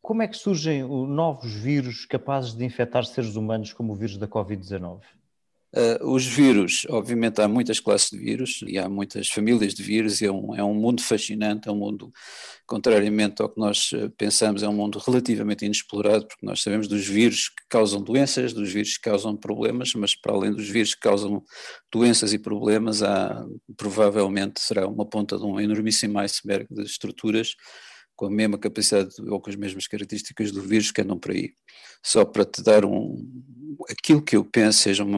Como 0.00 0.22
é 0.22 0.28
que 0.28 0.36
surgem 0.36 0.84
novos 0.84 1.52
vírus 1.52 2.06
capazes 2.06 2.54
de 2.54 2.64
infectar 2.64 3.04
seres 3.04 3.34
humanos, 3.34 3.72
como 3.72 3.92
o 3.92 3.96
vírus 3.96 4.16
da 4.16 4.28
Covid-19? 4.28 5.00
Uh, 5.76 6.14
os 6.14 6.24
vírus, 6.24 6.86
obviamente 6.88 7.40
há 7.40 7.48
muitas 7.48 7.80
classes 7.80 8.08
de 8.08 8.16
vírus 8.16 8.60
e 8.64 8.78
há 8.78 8.88
muitas 8.88 9.26
famílias 9.26 9.74
de 9.74 9.82
vírus 9.82 10.20
e 10.20 10.26
é 10.26 10.30
um, 10.30 10.54
é 10.54 10.62
um 10.62 10.72
mundo 10.72 11.02
fascinante, 11.02 11.68
é 11.68 11.72
um 11.72 11.76
mundo, 11.76 12.12
contrariamente 12.64 13.42
ao 13.42 13.48
que 13.48 13.58
nós 13.58 13.90
eh, 13.92 14.08
pensamos, 14.16 14.62
é 14.62 14.68
um 14.68 14.72
mundo 14.72 15.00
relativamente 15.04 15.64
inexplorado, 15.64 16.28
porque 16.28 16.46
nós 16.46 16.62
sabemos 16.62 16.86
dos 16.86 17.04
vírus 17.04 17.48
que 17.48 17.64
causam 17.68 18.00
doenças, 18.00 18.52
dos 18.52 18.72
vírus 18.72 18.96
que 18.96 19.10
causam 19.10 19.36
problemas, 19.36 19.92
mas 19.94 20.14
para 20.14 20.32
além 20.32 20.52
dos 20.52 20.68
vírus 20.68 20.94
que 20.94 21.00
causam 21.00 21.42
doenças 21.92 22.32
e 22.32 22.38
problemas, 22.38 23.02
há, 23.02 23.44
provavelmente 23.76 24.60
será 24.60 24.86
uma 24.86 25.04
ponta 25.04 25.36
de 25.36 25.44
um 25.44 25.58
enormíssimo 25.58 26.20
iceberg 26.20 26.68
de 26.70 26.82
estruturas 26.82 27.56
com 28.16 28.26
a 28.26 28.30
mesma 28.30 28.58
capacidade 28.58 29.14
ou 29.28 29.40
com 29.40 29.50
as 29.50 29.56
mesmas 29.56 29.86
características 29.86 30.52
do 30.52 30.62
vírus 30.62 30.90
que 30.90 31.00
andam 31.00 31.18
por 31.18 31.32
aí. 31.32 31.52
Só 32.02 32.24
para 32.24 32.44
te 32.44 32.62
dar 32.62 32.84
um, 32.84 33.16
aquilo 33.90 34.22
que 34.22 34.36
eu 34.36 34.44
penso 34.44 34.80
seja 34.80 35.04
um, 35.04 35.16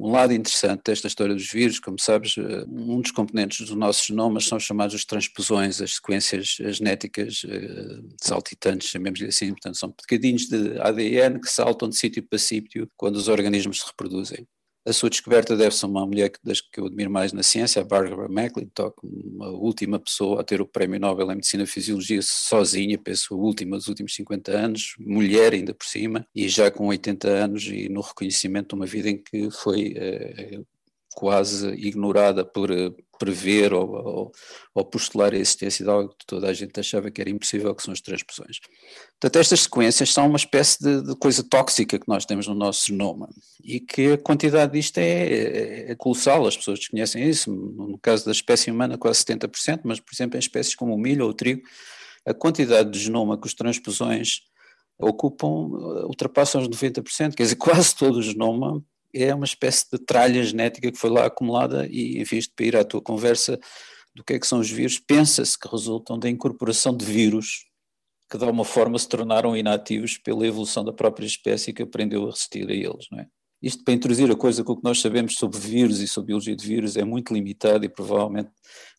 um, 0.00 0.10
lado 0.10 0.32
interessante 0.32 0.82
desta 0.84 1.06
história 1.06 1.34
dos 1.34 1.50
vírus, 1.50 1.78
como 1.78 1.98
sabes, 2.00 2.36
eh, 2.38 2.64
um 2.68 3.00
dos 3.00 3.10
componentes 3.10 3.66
dos 3.66 3.76
nossos 3.76 4.06
genomas 4.06 4.46
são 4.46 4.58
chamados 4.58 4.94
os 4.94 5.04
transposões, 5.04 5.80
as 5.80 5.94
sequências 5.94 6.56
genéticas 6.58 7.44
uh, 7.44 8.08
saltitantes, 8.20 8.88
chamemos-lhe 8.88 9.28
assim, 9.28 9.50
portanto 9.50 9.76
são 9.76 9.90
bocadinhos 9.90 10.46
de 10.48 10.80
ADN 10.80 11.40
que 11.40 11.50
saltam 11.50 11.88
de 11.88 11.96
sítio 11.96 12.22
para 12.22 12.38
sítio 12.38 12.90
quando 12.96 13.16
os 13.16 13.28
organismos 13.28 13.80
se 13.80 13.86
reproduzem. 13.86 14.46
A 14.86 14.92
sua 14.92 15.10
descoberta 15.10 15.56
deve-se 15.56 15.84
a 15.84 15.88
uma 15.88 16.06
mulher 16.06 16.32
das 16.42 16.60
que 16.60 16.80
eu 16.80 16.86
admiro 16.86 17.10
mais 17.10 17.32
na 17.32 17.42
ciência, 17.42 17.82
a 17.82 17.84
Barbara 17.84 18.26
McClintock, 18.30 18.96
uma 19.02 19.50
última 19.50 19.98
pessoa 19.98 20.40
a 20.40 20.44
ter 20.44 20.60
o 20.60 20.66
Prémio 20.66 20.98
Nobel 20.98 21.30
em 21.30 21.34
Medicina 21.34 21.64
e 21.64 21.66
Fisiologia 21.66 22.20
sozinha, 22.22 22.96
penso 22.96 23.34
a 23.34 23.36
última 23.36 23.76
dos 23.76 23.88
últimos 23.88 24.14
50 24.14 24.50
anos, 24.52 24.94
mulher 24.98 25.52
ainda 25.52 25.74
por 25.74 25.84
cima, 25.84 26.26
e 26.34 26.48
já 26.48 26.70
com 26.70 26.86
80 26.86 27.28
anos 27.28 27.64
e 27.64 27.88
no 27.88 28.00
reconhecimento 28.00 28.68
de 28.68 28.74
uma 28.76 28.86
vida 28.86 29.10
em 29.10 29.22
que 29.22 29.50
foi 29.50 29.92
eh, 29.96 30.60
quase 31.14 31.68
ignorada 31.74 32.44
por 32.44 32.70
eh, 32.70 32.90
prever 33.18 33.72
ou, 33.72 33.90
ou, 33.90 34.32
ou, 34.74 34.84
postular 34.84 35.32
a 35.32 35.36
existência 35.36 35.84
de 35.84 35.90
algo 35.90 36.10
que 36.10 36.24
toda 36.24 36.48
a 36.48 36.52
gente 36.52 36.78
achava 36.78 37.10
que 37.10 37.20
era 37.20 37.28
impossível, 37.28 37.74
que 37.74 37.82
são 37.82 37.92
as 37.92 38.00
transposições. 38.00 38.60
Portanto, 39.20 39.40
estas 39.40 39.60
sequências 39.62 40.12
são 40.12 40.28
uma 40.28 40.36
espécie 40.36 40.78
de, 40.80 41.02
de 41.02 41.16
coisa 41.16 41.42
tóxica 41.42 41.98
que 41.98 42.08
nós 42.08 42.24
temos 42.24 42.46
no 42.46 42.54
nosso 42.54 42.86
genoma 42.86 43.28
e 43.62 43.80
que 43.80 44.12
a 44.12 44.18
quantidade 44.18 44.72
disto 44.72 44.98
é, 44.98 45.02
é, 45.02 45.90
é 45.90 45.94
colossal, 45.96 46.46
as 46.46 46.56
pessoas 46.56 46.78
desconhecem 46.78 47.28
isso, 47.28 47.50
no 47.50 47.98
caso 47.98 48.24
da 48.24 48.32
espécie 48.32 48.70
humana 48.70 48.96
quase 48.96 49.24
70%, 49.24 49.80
mas 49.84 49.98
por 49.98 50.14
exemplo 50.14 50.36
em 50.36 50.40
espécies 50.40 50.76
como 50.76 50.94
o 50.94 50.98
milho 50.98 51.24
ou 51.24 51.30
o 51.30 51.34
trigo, 51.34 51.62
a 52.24 52.32
quantidade 52.32 52.90
de 52.90 52.98
genoma 53.00 53.40
que 53.40 53.46
os 53.46 53.54
transposões 53.54 54.42
ocupam 54.98 55.70
eh, 55.72 56.04
ultrapassam 56.06 56.60
os 56.60 56.68
90%, 56.68 57.34
quer 57.34 57.42
dizer, 57.42 57.56
quase 57.56 57.94
todo 57.96 58.16
o 58.18 58.22
genoma 58.22 58.82
é 59.14 59.34
uma 59.34 59.44
espécie 59.44 59.86
de 59.92 59.98
tralha 59.98 60.42
genética 60.42 60.90
que 60.90 60.98
foi 60.98 61.10
lá 61.10 61.26
acumulada 61.26 61.86
e, 61.86 62.18
em 62.18 62.24
vez 62.24 62.46
de 62.46 62.64
ir 62.64 62.76
à 62.76 62.84
tua 62.84 63.00
conversa 63.00 63.58
do 64.14 64.24
que 64.24 64.34
é 64.34 64.38
que 64.38 64.46
são 64.46 64.60
os 64.60 64.70
vírus, 64.70 64.98
pensa-se 64.98 65.58
que 65.58 65.68
resultam 65.68 66.18
da 66.18 66.28
incorporação 66.28 66.96
de 66.96 67.04
vírus 67.04 67.66
que 68.30 68.36
de 68.36 68.44
alguma 68.44 68.64
forma 68.64 68.98
se 68.98 69.08
tornaram 69.08 69.56
inativos 69.56 70.18
pela 70.18 70.46
evolução 70.46 70.84
da 70.84 70.92
própria 70.92 71.26
espécie 71.26 71.72
que 71.72 71.82
aprendeu 71.82 72.24
a 72.24 72.30
resistir 72.30 72.68
a 72.68 72.74
eles, 72.74 73.06
não 73.10 73.20
é? 73.20 73.26
Isto 73.60 73.82
para 73.82 73.94
introduzir 73.94 74.30
a 74.30 74.36
coisa 74.36 74.62
com 74.62 74.72
o 74.72 74.76
que 74.76 74.84
nós 74.84 75.00
sabemos 75.00 75.34
sobre 75.34 75.58
vírus 75.58 75.98
e 75.98 76.06
sobre 76.06 76.28
biologia 76.28 76.54
de 76.54 76.64
vírus 76.64 76.96
é 76.96 77.04
muito 77.04 77.34
limitado 77.34 77.84
e 77.84 77.88
provavelmente 77.88 78.50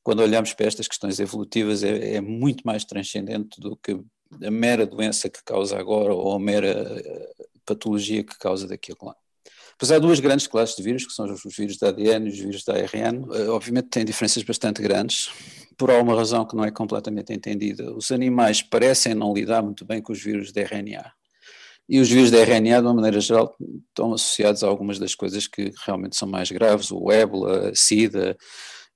quando 0.04 0.22
olhamos 0.22 0.54
para 0.54 0.66
estas 0.68 0.88
questões 0.88 1.20
evolutivas 1.20 1.82
é, 1.82 2.16
é 2.16 2.22
muito 2.22 2.64
mais 2.66 2.84
transcendente 2.84 3.60
do 3.60 3.78
que 3.78 3.98
a 4.44 4.52
mera 4.52 4.86
doença 4.86 5.30
que 5.30 5.42
causa 5.46 5.78
agora 5.80 6.14
ou 6.14 6.34
a 6.34 6.40
mera 6.40 6.68
eh, 6.68 7.46
patologia 7.66 8.24
que 8.24 8.38
causa 8.38 8.68
daqui 8.68 8.92
a 8.92 9.06
lá. 9.06 9.16
Pois 9.78 9.92
há 9.92 10.00
duas 10.00 10.20
grandes 10.20 10.46
classes 10.46 10.76
de 10.76 10.84
vírus, 10.84 11.06
que 11.06 11.14
são 11.14 11.26
os 11.26 11.56
vírus 11.56 11.78
da 11.78 11.88
ADN 11.88 12.28
e 12.28 12.34
os 12.34 12.38
vírus 12.38 12.64
da 12.66 12.74
ARN. 12.74 13.24
Eh, 13.34 13.48
obviamente 13.48 13.88
têm 13.88 14.04
diferenças 14.04 14.44
bastante 14.44 14.82
grandes, 14.82 15.30
por 15.78 15.90
alguma 15.90 16.16
razão 16.16 16.46
que 16.46 16.56
não 16.56 16.66
é 16.66 16.72
completamente 16.72 17.32
entendida. 17.32 17.94
Os 17.96 18.12
animais 18.12 18.62
parecem 18.62 19.16
não 19.16 19.34
lidar 19.34 19.64
muito 19.64 19.86
bem 19.86 20.02
com 20.02 20.12
os 20.12 20.22
vírus 20.22 20.52
de 20.52 20.62
RNA. 20.62 21.14
E 21.88 22.00
os 22.00 22.10
vírus 22.10 22.30
de 22.30 22.38
RNA, 22.38 22.82
de 22.82 22.88
uma 22.88 22.94
maneira 22.94 23.20
geral, 23.22 23.56
estão 23.88 24.14
associados 24.14 24.64
a 24.64 24.68
algumas 24.68 25.00
das 25.00 25.16
coisas 25.16 25.48
que 25.48 25.72
realmente 25.86 26.18
são 26.18 26.28
mais 26.28 26.52
graves, 26.52 26.92
o 26.92 27.10
ébola, 27.10 27.70
a 27.70 27.76
sida, 27.76 28.38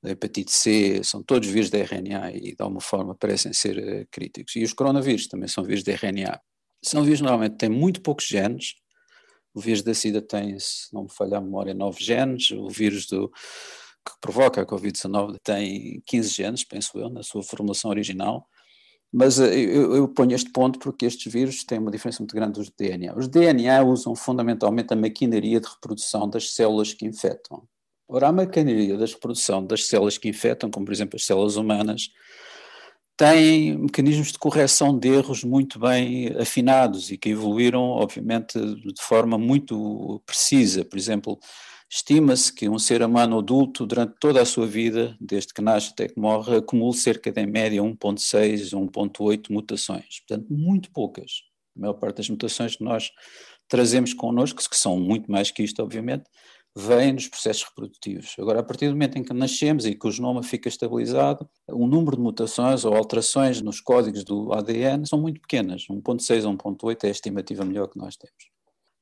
a 0.03 0.09
hepatite 0.09 0.51
C, 0.51 1.01
são 1.03 1.23
todos 1.23 1.47
vírus 1.47 1.69
de 1.69 1.81
RNA 1.81 2.33
e 2.33 2.55
de 2.55 2.55
alguma 2.59 2.81
forma 2.81 3.15
parecem 3.15 3.53
ser 3.53 3.77
uh, 3.77 4.07
críticos. 4.11 4.55
E 4.57 4.63
os 4.63 4.73
coronavírus 4.73 5.27
também 5.27 5.47
são 5.47 5.63
vírus 5.63 5.83
de 5.83 5.91
RNA. 5.91 6.39
São 6.83 7.03
vírus 7.03 7.21
normalmente 7.21 7.55
têm 7.55 7.69
muito 7.69 8.01
poucos 8.01 8.27
genes, 8.27 8.75
o 9.53 9.59
vírus 9.59 9.81
da 9.81 9.93
SIDA 9.93 10.21
tem, 10.21 10.57
se 10.59 10.93
não 10.93 11.03
me 11.03 11.09
falha 11.09 11.37
a 11.37 11.41
memória, 11.41 11.73
nove 11.73 12.03
genes. 12.03 12.51
O 12.51 12.69
vírus 12.69 13.05
do, 13.05 13.29
que 13.29 14.11
provoca 14.19 14.61
a 14.61 14.65
Covid-19 14.65 15.37
tem 15.43 16.01
15 16.05 16.29
genes, 16.29 16.63
penso 16.63 16.97
eu, 16.97 17.09
na 17.09 17.23
sua 17.23 17.43
formulação 17.43 17.89
original. 17.89 18.47
Mas 19.11 19.39
eh, 19.39 19.59
eu, 19.59 19.95
eu, 19.95 20.07
ponho 20.07 20.33
este 20.33 20.51
ponto 20.51 20.79
porque 20.79 21.05
estes 21.05 21.31
vírus 21.31 21.63
têm 21.63 21.77
uma 21.77 21.91
diferença 21.91 22.19
muito 22.19 22.35
grande 22.35 22.53
dos 22.53 22.69
DNA. 22.71 23.15
Os 23.15 23.27
DNA 23.27 23.83
usam 23.83 24.15
fundamentalmente 24.15 24.91
a 24.91 24.95
maquinaria 24.95 25.59
de 25.61 25.67
reprodução 25.67 26.27
das 26.27 26.53
células 26.53 26.93
que 26.93 27.05
infectam. 27.05 27.63
Ora, 28.07 28.29
a 28.29 28.31
maquinaria 28.31 28.97
de 28.97 29.05
reprodução 29.05 29.65
das 29.65 29.85
células 29.85 30.17
que 30.17 30.27
infectam, 30.27 30.69
como 30.71 30.85
por 30.85 30.91
exemplo 30.91 31.15
as 31.15 31.25
células 31.25 31.55
humanas, 31.55 32.09
têm 33.17 33.77
mecanismos 33.77 34.31
de 34.31 34.39
correção 34.39 34.97
de 34.97 35.09
erros 35.09 35.43
muito 35.43 35.79
bem 35.79 36.27
afinados 36.39 37.11
e 37.11 37.17
que 37.17 37.29
evoluíram, 37.29 37.81
obviamente, 37.81 38.59
de 38.59 39.01
forma 39.01 39.37
muito 39.37 40.21
precisa. 40.25 40.83
Por 40.83 40.97
exemplo, 40.97 41.39
estima-se 41.89 42.51
que 42.51 42.67
um 42.67 42.79
ser 42.79 43.03
humano 43.03 43.39
adulto, 43.39 43.85
durante 43.85 44.15
toda 44.19 44.41
a 44.41 44.45
sua 44.45 44.65
vida, 44.65 45.15
desde 45.21 45.53
que 45.53 45.61
nasce 45.61 45.91
até 45.91 46.07
que 46.07 46.19
morre, 46.19 46.57
acumula 46.57 46.93
cerca 46.93 47.31
de, 47.31 47.41
em 47.41 47.47
média, 47.47 47.81
1,6, 47.81 48.71
1,8 48.71 49.51
mutações. 49.51 50.21
Portanto, 50.27 50.47
muito 50.49 50.91
poucas. 50.91 51.43
A 51.75 51.79
maior 51.79 51.93
parte 51.93 52.17
das 52.17 52.29
mutações 52.29 52.75
que 52.75 52.83
nós 52.83 53.11
trazemos 53.67 54.13
connosco, 54.13 54.61
que 54.69 54.77
são 54.77 54.99
muito 54.99 55.31
mais 55.31 55.51
que 55.51 55.63
isto, 55.63 55.81
obviamente, 55.81 56.25
vem 56.75 57.13
nos 57.13 57.27
processos 57.27 57.63
reprodutivos. 57.63 58.35
Agora, 58.39 58.59
a 58.59 58.63
partir 58.63 58.87
do 58.87 58.93
momento 58.93 59.17
em 59.17 59.23
que 59.23 59.33
nascemos 59.33 59.85
e 59.85 59.93
que 59.93 60.07
o 60.07 60.11
genoma 60.11 60.41
fica 60.41 60.67
estabilizado, 60.67 61.47
o 61.69 61.85
número 61.85 62.17
de 62.17 62.23
mutações 62.23 62.83
ou 62.83 62.95
alterações 62.95 63.61
nos 63.61 63.79
códigos 63.79 64.23
do 64.23 64.51
ADN 64.53 65.05
são 65.05 65.21
muito 65.21 65.39
pequenas. 65.39 65.83
1.6 65.89 66.45
ou 66.45 66.53
1.8 66.57 67.03
é 67.03 67.07
a 67.07 67.11
estimativa 67.11 67.63
melhor 67.63 67.87
que 67.87 67.97
nós 67.97 68.15
temos. 68.17 68.53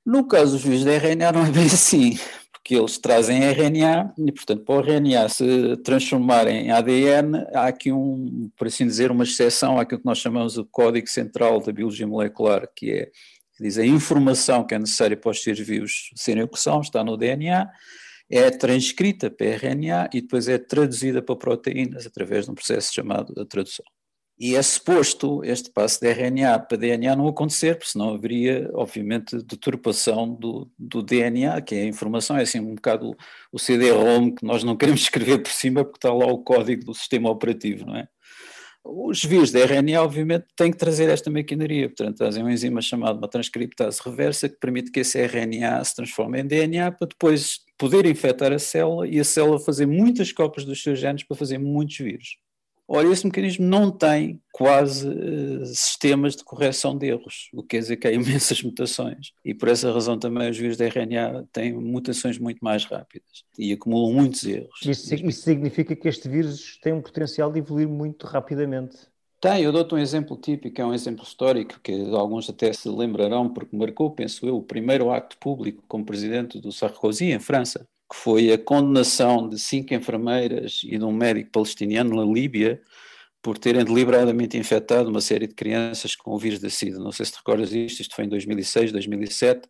No 0.06 0.28
caso 0.28 0.54
dos 0.54 0.64
vírus 0.64 0.84
de 0.84 0.90
RNA 0.90 1.32
não 1.32 1.46
é 1.46 1.52
bem 1.52 1.66
assim, 1.66 2.18
porque 2.52 2.76
eles 2.76 2.98
trazem 2.98 3.44
RNA 3.44 4.14
e, 4.18 4.32
portanto, 4.32 4.64
para 4.66 4.76
o 4.76 4.80
RNA 4.82 5.30
se 5.30 5.78
transformar 5.78 6.48
em 6.48 6.72
ADN, 6.72 7.46
há 7.54 7.68
aqui 7.68 7.92
um, 7.92 8.50
por 8.58 8.68
assim 8.68 8.86
dizer, 8.86 9.12
uma 9.12 9.24
exceção 9.24 9.80
àquilo 9.80 10.02
que 10.02 10.06
nós 10.06 10.18
chamamos 10.18 10.56
de 10.56 10.64
código 10.72 11.08
central 11.08 11.62
da 11.62 11.72
biologia 11.72 12.08
molecular, 12.08 12.68
que 12.76 12.92
é 12.92 13.12
diz 13.62 13.78
a 13.78 13.86
informação 13.86 14.66
que 14.66 14.74
é 14.74 14.80
necessária 14.80 15.16
para 15.16 15.32
os 15.32 15.42
seres 15.42 15.66
vivos 15.66 16.10
serem 16.16 16.44
o 16.44 16.48
que 16.48 16.60
são, 16.60 16.82
está 16.82 17.04
no 17.04 17.16
DNA, 17.16 17.70
é 18.30 18.50
transcrita 18.50 19.30
para 19.30 19.48
RNA 19.48 20.10
e 20.14 20.22
depois 20.22 20.48
é 20.48 20.58
traduzida 20.58 21.22
para 21.22 21.36
proteínas 21.36 22.06
através 22.06 22.46
de 22.46 22.52
um 22.52 22.56
processo 22.56 22.94
chamado 22.94 23.34
de 23.34 23.46
tradução. 23.46 23.86
E 24.40 24.56
é 24.56 24.62
suposto 24.64 25.44
este 25.44 25.70
passo 25.70 26.00
de 26.00 26.12
RNA 26.12 26.58
para 26.58 26.76
DNA 26.76 27.16
não 27.16 27.28
acontecer, 27.28 27.76
porque 27.76 27.92
senão 27.92 28.16
haveria, 28.16 28.72
obviamente, 28.74 29.38
deturpação 29.44 30.34
do, 30.34 30.68
do 30.80 31.04
DNA, 31.04 31.62
que 31.62 31.76
é 31.76 31.82
a 31.84 31.86
informação, 31.86 32.36
é 32.36 32.42
assim 32.42 32.60
um 32.60 32.74
bocado 32.74 33.16
o 33.52 33.60
CD-ROM 33.60 34.32
que 34.32 34.44
nós 34.44 34.64
não 34.64 34.76
queremos 34.76 35.02
escrever 35.06 35.44
por 35.44 35.52
cima 35.52 35.84
porque 35.84 35.98
está 35.98 36.12
lá 36.12 36.26
o 36.26 36.40
código 36.40 36.86
do 36.86 36.94
sistema 36.96 37.30
operativo, 37.30 37.86
não 37.86 37.98
é? 37.98 38.08
Os 38.84 39.24
vírus 39.24 39.52
de 39.52 39.64
RNA, 39.64 40.02
obviamente, 40.02 40.46
têm 40.56 40.72
que 40.72 40.78
trazer 40.78 41.08
esta 41.10 41.30
maquinaria, 41.30 41.88
portanto, 41.88 42.18
trazem 42.18 42.42
uma 42.44 42.52
enzima 42.52 42.82
chamada 42.82 43.18
uma 43.18 43.28
transcriptase 43.28 44.02
reversa 44.04 44.50
que 44.50 44.58
permite 44.60 44.92
que 44.92 45.02
esse 45.02 45.22
RNA 45.22 45.84
se 45.84 45.96
transforme 45.96 46.42
em 46.42 46.46
DNA 46.46 46.92
para 46.92 47.08
depois 47.08 47.60
poder 47.78 48.06
infectar 48.06 48.52
a 48.52 48.60
célula 48.60 49.08
e 49.08 49.20
a 49.20 49.24
célula 49.24 49.60
fazer 49.60 49.86
muitas 49.86 50.32
cópias 50.32 50.66
dos 50.66 50.82
seus 50.82 51.00
genes 51.00 51.24
para 51.24 51.38
fazer 51.38 51.60
muitos 51.60 51.98
vírus. 51.98 52.38
Ora, 52.94 53.08
esse 53.08 53.26
mecanismo 53.26 53.66
não 53.66 53.90
tem 53.90 54.42
quase 54.52 55.08
uh, 55.08 55.66
sistemas 55.68 56.36
de 56.36 56.44
correção 56.44 56.98
de 56.98 57.08
erros, 57.08 57.50
o 57.54 57.62
que 57.62 57.70
quer 57.70 57.80
dizer 57.80 57.96
que 57.96 58.06
há 58.06 58.12
imensas 58.12 58.62
mutações. 58.62 59.32
E 59.46 59.54
por 59.54 59.70
essa 59.70 59.90
razão 59.94 60.20
também 60.20 60.50
os 60.50 60.58
vírus 60.58 60.76
de 60.76 60.84
RNA 60.84 61.46
têm 61.54 61.72
mutações 61.72 62.38
muito 62.38 62.60
mais 62.60 62.84
rápidas 62.84 63.46
e 63.58 63.72
acumulam 63.72 64.14
muitos 64.14 64.44
erros. 64.44 64.78
Isso, 64.86 65.16
isso 65.16 65.42
significa 65.42 65.96
que 65.96 66.06
este 66.06 66.28
vírus 66.28 66.78
tem 66.84 66.92
um 66.92 67.02
potencial 67.02 67.50
de 67.50 67.60
evoluir 67.60 67.88
muito 67.88 68.28
rapidamente. 68.28 68.98
Tem, 69.40 69.64
eu 69.64 69.72
dou-te 69.72 69.96
um 69.96 69.98
exemplo 69.98 70.36
típico, 70.36 70.82
é 70.82 70.86
um 70.86 70.94
exemplo 70.94 71.24
histórico 71.24 71.80
que 71.82 71.94
alguns 72.14 72.50
até 72.50 72.74
se 72.74 72.90
lembrarão, 72.90 73.48
porque 73.48 73.74
marcou, 73.74 74.12
penso 74.12 74.46
eu, 74.46 74.58
o 74.58 74.64
primeiro 74.64 75.12
acto 75.12 75.38
público 75.38 75.82
como 75.88 76.06
presidente 76.06 76.60
do 76.60 76.74
Sarkozy 76.74 77.32
em 77.32 77.40
França 77.40 77.88
que 78.12 78.18
foi 78.18 78.52
a 78.52 78.58
condenação 78.58 79.48
de 79.48 79.58
cinco 79.58 79.94
enfermeiras 79.94 80.82
e 80.84 80.98
de 80.98 81.06
um 81.06 81.14
médico 81.14 81.50
palestiniano 81.50 82.14
na 82.14 82.30
Líbia 82.30 82.82
por 83.42 83.58
terem 83.58 83.86
deliberadamente 83.86 84.58
infectado 84.58 85.10
uma 85.10 85.22
série 85.22 85.48
de 85.48 85.56
crianças 85.56 86.14
com 86.14 86.32
o 86.32 86.38
vírus 86.38 86.60
da 86.60 86.70
SIDA. 86.70 87.00
Não 87.00 87.14
sei 87.14 87.26
se 87.26 87.32
te 87.32 87.38
recordas 87.38 87.72
isto, 87.72 88.02
isto 88.02 88.14
foi 88.14 88.26
em 88.26 88.30
2006, 88.30 88.92
2007, 88.92 89.62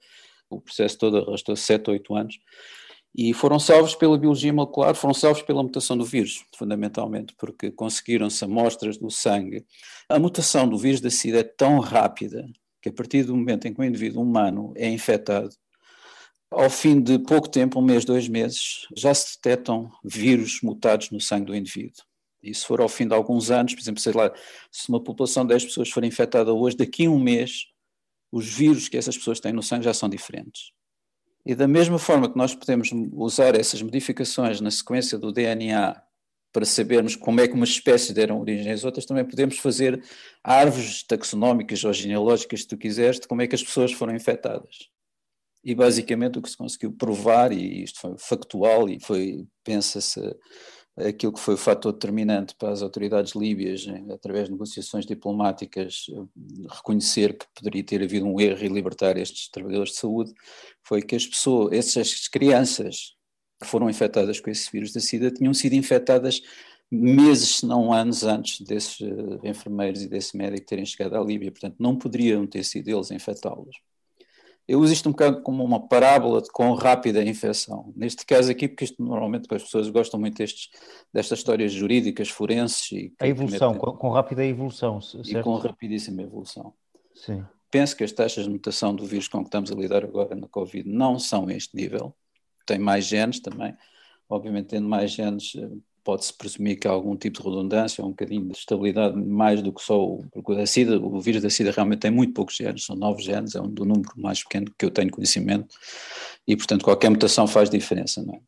o 0.50 0.60
processo 0.60 0.98
todo 0.98 1.18
arrastou 1.18 1.56
7 1.56 1.90
ou 1.90 1.94
8 1.94 2.16
anos, 2.16 2.40
e 3.16 3.32
foram 3.32 3.60
salvos 3.60 3.94
pela 3.94 4.18
biologia 4.18 4.52
molecular, 4.52 4.96
foram 4.96 5.14
salvos 5.14 5.44
pela 5.44 5.62
mutação 5.62 5.96
do 5.96 6.04
vírus, 6.04 6.44
fundamentalmente, 6.58 7.36
porque 7.38 7.70
conseguiram-se 7.70 8.44
amostras 8.44 8.98
do 8.98 9.12
sangue. 9.12 9.66
A 10.10 10.18
mutação 10.18 10.68
do 10.68 10.78
vírus 10.78 11.00
da 11.00 11.12
SIDA 11.12 11.40
é 11.40 11.44
tão 11.44 11.80
rápida 11.80 12.46
que 12.82 12.90
a 12.90 12.94
partir 12.94 13.24
do 13.24 13.36
momento 13.36 13.68
em 13.68 13.74
que 13.74 13.80
o 13.80 13.84
indivíduo 13.84 14.24
humano 14.24 14.74
é 14.76 14.90
infectado, 14.90 15.50
ao 16.52 16.70
fim 16.70 17.02
de 17.02 17.18
pouco 17.18 17.50
tempo, 17.50 17.80
um 17.80 17.82
mês, 17.82 18.04
dois 18.04 18.28
meses, 18.28 18.86
já 18.96 19.14
se 19.14 19.38
detectam 19.38 19.90
vírus 20.04 20.60
mutados 20.62 21.10
no 21.10 21.20
sangue 21.22 21.46
do 21.46 21.56
indivíduo. 21.56 22.04
E 22.44 22.54
se 22.54 22.66
for 22.66 22.82
ao 22.82 22.90
fim 22.90 23.08
de 23.08 23.14
alguns 23.14 23.50
anos, 23.50 23.74
por 23.74 23.82
exemplo, 23.82 24.02
sei 24.02 24.14
lá, 24.14 24.32
se 24.72 24.90
uma 24.90 25.02
população 25.02 25.44
de 25.44 25.50
10 25.50 25.66
pessoas 25.66 25.90
for 25.90 26.04
infectada 26.04 26.54
hoje, 26.54 26.76
daqui 26.76 27.06
a 27.06 27.10
um 27.10 27.20
mês, 27.20 27.68
os 28.32 28.48
vírus 28.48 28.90
que 28.90 28.98
essas 28.98 29.18
pessoas 29.18 29.40
têm 29.40 29.54
no 29.54 29.64
sangue 29.64 29.86
já 29.86 29.94
são 29.94 30.10
diferentes. 30.10 30.72
E 31.46 31.56
da 31.56 31.68
mesma 31.68 31.98
forma 31.98 32.30
que 32.30 32.38
nós 32.38 32.54
podemos 32.54 32.90
usar 33.14 33.56
essas 33.56 33.82
modificações 33.82 34.60
na 34.60 34.70
sequência 34.70 35.18
do 35.18 35.32
DNA 35.32 36.02
para 36.52 36.66
sabermos 36.66 37.16
como 37.16 37.40
é 37.40 37.48
que 37.48 37.54
umas 37.54 37.70
espécies 37.70 38.12
deram 38.12 38.40
origem 38.40 38.72
às 38.72 38.84
outras, 38.84 39.06
também 39.06 39.24
podemos 39.24 39.58
fazer 39.58 40.04
árvores 40.44 41.02
taxonómicas 41.04 41.84
ou 41.84 41.94
genealógicas, 41.94 42.62
se 42.62 42.68
tu 42.68 42.78
quiseres, 42.78 43.20
de 43.20 43.28
como 43.28 43.42
é 43.42 43.48
que 43.48 43.56
as 43.56 43.64
pessoas 43.64 43.94
foram 43.94 44.14
infectadas. 44.14 44.90
E 45.64 45.76
basicamente 45.76 46.40
o 46.40 46.42
que 46.42 46.50
se 46.50 46.58
conseguiu 46.58 46.92
provar, 46.92 47.52
e 47.52 47.84
isto 47.84 48.00
foi 48.00 48.16
factual, 48.18 48.90
e 48.90 49.00
foi, 49.00 49.46
pensa-se, 49.64 50.20
aquilo 50.98 51.34
que 51.34 51.40
foi 51.40 51.54
o 51.54 51.58
fator 51.58 51.94
determinante 51.94 52.56
para 52.56 52.72
as 52.72 52.82
autoridades 52.82 53.34
líbias, 53.34 53.86
através 54.12 54.46
de 54.46 54.52
negociações 54.52 55.06
diplomáticas, 55.06 56.08
reconhecer 56.70 57.38
que 57.38 57.46
poderia 57.56 57.84
ter 57.84 58.04
havido 58.04 58.26
um 58.26 58.40
erro 58.40 58.64
e 58.64 58.68
libertar 58.68 59.18
estes 59.18 59.50
trabalhadores 59.50 59.94
de 59.94 60.00
saúde, 60.00 60.34
foi 60.84 61.02
que 61.02 61.16
as 61.16 61.26
pessoas, 61.26 61.74
essas 61.74 62.28
crianças 62.28 63.16
que 63.62 63.68
foram 63.68 63.90
infectadas 63.90 64.40
com 64.40 64.50
esse 64.50 64.70
vírus 64.72 64.92
da 64.92 65.00
SIDA 65.00 65.32
tinham 65.32 65.54
sido 65.54 65.74
infectadas 65.74 66.42
meses, 66.92 67.58
se 67.58 67.66
não 67.66 67.94
anos 67.94 68.24
antes 68.24 68.60
desses 68.62 69.00
uh, 69.00 69.40
enfermeiros 69.44 70.02
e 70.02 70.10
desse 70.10 70.36
médico 70.36 70.66
terem 70.66 70.86
chegado 70.86 71.16
à 71.16 71.24
Líbia, 71.24 71.52
portanto 71.52 71.76
não 71.80 71.98
poderiam 71.98 72.46
ter 72.46 72.64
sido 72.66 72.90
eles 72.90 73.12
infectá-los. 73.12 73.78
Eu 74.68 74.80
uso 74.80 74.94
isto 74.94 75.10
um 75.10 75.12
bocado 75.12 75.42
como 75.42 75.64
uma 75.64 75.88
parábola 75.88 76.42
de 76.42 76.50
com 76.52 76.74
rápida 76.74 77.24
infecção. 77.24 77.92
Neste 77.96 78.26
caso 78.26 78.52
aqui, 78.52 78.68
porque 78.68 78.86
isto 78.86 79.04
normalmente 79.04 79.48
as 79.54 79.64
pessoas 79.64 79.90
gostam 79.90 80.20
muito 80.20 80.38
destes, 80.38 80.70
destas 81.14 81.40
histórias 81.40 81.72
jurídicas, 81.72 82.30
forenses. 82.30 82.92
E 82.92 83.14
a 83.20 83.28
evolução, 83.28 83.74
com, 83.74 83.94
com, 83.94 84.10
rápida 84.10 84.46
evolução. 84.46 85.02
Certo? 85.02 85.30
E 85.30 85.42
com 85.44 85.56
rapidíssima 85.56 86.22
evolução. 86.22 86.74
Sim. 87.14 87.44
Penso 87.70 87.96
que 87.96 88.04
as 88.04 88.12
taxas 88.12 88.46
de 88.46 88.50
mutação 88.50 88.96
do 88.96 89.06
vírus 89.06 89.28
com 89.28 89.40
que 89.40 89.48
estamos 89.48 89.72
a 89.72 89.76
lidar 89.76 90.04
agora 90.04 90.36
na 90.36 90.48
Covid 90.48 90.88
não 90.88 91.18
são 91.18 91.48
a 91.48 91.54
este 91.54 91.76
nível 91.76 92.16
tem 92.66 92.80
mais 92.80 93.06
genes 93.06 93.40
também. 93.40 93.76
Obviamente, 94.30 94.68
tendo 94.68 94.88
mais 94.88 95.12
genes, 95.12 95.54
eh, 95.56 95.70
pode-se 96.04 96.34
presumir 96.34 96.80
que 96.80 96.88
há 96.88 96.92
algum 96.92 97.16
tipo 97.16 97.42
de 97.42 97.50
redundância, 97.50 98.04
um 98.04 98.10
bocadinho 98.10 98.46
de 98.48 98.58
estabilidade, 98.58 99.16
mais 99.16 99.62
do 99.62 99.72
que 99.72 99.82
só 99.82 100.04
o, 100.04 100.26
porque 100.32 100.56
da 100.56 100.66
SIDA, 100.66 101.00
o 101.00 101.20
vírus 101.20 101.42
da 101.42 101.50
SIDA 101.50 101.72
realmente 101.72 102.00
tem 102.00 102.12
muito 102.12 102.34
poucos 102.34 102.56
genes, 102.56 102.86
são 102.86 102.96
nove 102.96 103.22
genes, 103.22 103.56
é 103.56 103.62
um 103.62 103.68
do 103.68 103.86
número 103.86 104.10
mais 104.16 104.44
pequeno 104.44 104.72
que 104.78 104.86
eu 104.86 104.92
tenho 104.92 105.12
conhecimento, 105.12 105.76
e 106.48 106.56
portanto 106.56 106.84
qualquer 106.84 107.10
mutação 107.10 107.48
faz 107.48 107.70
diferença, 107.70 108.24
não 108.24 108.36
é? 108.36 108.40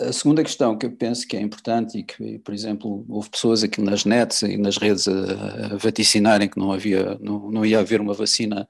A 0.00 0.12
segunda 0.12 0.42
questão 0.42 0.76
que 0.76 0.86
eu 0.86 0.92
penso 0.92 1.28
que 1.28 1.36
é 1.36 1.40
importante 1.40 1.98
e 1.98 2.02
que, 2.02 2.38
por 2.38 2.54
exemplo, 2.54 3.04
houve 3.10 3.28
pessoas 3.28 3.62
aqui 3.62 3.78
nas 3.82 4.06
nets 4.06 4.40
e 4.40 4.56
nas 4.56 4.78
redes 4.78 5.06
a, 5.06 5.74
a 5.74 5.76
vaticinarem 5.76 6.48
que 6.48 6.58
não 6.58 6.72
havia, 6.72 7.18
não, 7.20 7.50
não 7.50 7.64
ia 7.66 7.78
haver 7.78 8.00
uma 8.00 8.14
vacina 8.14 8.66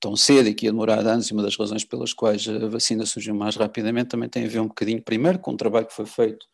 tão 0.00 0.16
cedo 0.16 0.48
e 0.48 0.54
que 0.54 0.66
ia 0.66 0.72
demorar 0.72 1.06
anos, 1.06 1.28
e 1.28 1.32
uma 1.32 1.44
das 1.44 1.56
razões 1.56 1.84
pelas 1.84 2.12
quais 2.12 2.46
a 2.48 2.66
vacina 2.66 3.06
surgiu 3.06 3.36
mais 3.36 3.54
rapidamente 3.54 4.08
também 4.08 4.28
tem 4.28 4.44
a 4.44 4.48
ver 4.48 4.58
um 4.58 4.66
bocadinho, 4.66 5.00
primeiro, 5.00 5.38
com 5.38 5.52
o 5.52 5.56
trabalho 5.56 5.86
que 5.86 5.94
foi 5.94 6.06
feito 6.06 6.44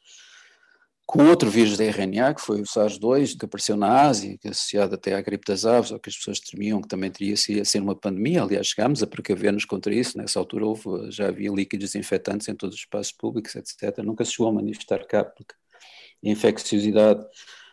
com 1.10 1.26
outro 1.26 1.50
vírus 1.50 1.76
da 1.76 1.84
RNA, 1.84 2.34
que 2.34 2.40
foi 2.40 2.60
o 2.60 2.64
SARS-2, 2.64 3.36
que 3.36 3.44
apareceu 3.44 3.76
na 3.76 4.02
Ásia, 4.02 4.38
que 4.38 4.46
é 4.46 4.52
associado 4.52 4.94
até 4.94 5.12
à 5.12 5.20
gripe 5.20 5.44
das 5.44 5.66
aves, 5.66 5.90
ou 5.90 5.98
que 5.98 6.08
as 6.08 6.16
pessoas 6.16 6.38
temiam 6.38 6.80
que 6.80 6.86
também 6.86 7.10
teria 7.10 7.34
a 7.34 7.64
ser 7.64 7.82
uma 7.82 7.96
pandemia, 7.96 8.44
aliás 8.44 8.68
chegámos 8.68 9.02
a 9.02 9.08
precaver-nos 9.08 9.64
contra 9.64 9.92
isso, 9.92 10.16
nessa 10.16 10.38
altura 10.38 10.66
houve, 10.66 11.10
já 11.10 11.26
havia 11.26 11.50
líquidos 11.50 11.90
desinfetantes 11.90 12.46
em 12.46 12.54
todos 12.54 12.76
os 12.76 12.82
espaços 12.82 13.10
públicos, 13.10 13.56
etc. 13.56 13.98
Nunca 14.04 14.24
se 14.24 14.34
chegou 14.34 14.50
a 14.50 14.52
manifestar 14.52 15.04
cá, 15.04 15.24
porque 15.24 15.52
a 16.24 16.28
infecciosidade 16.28 17.26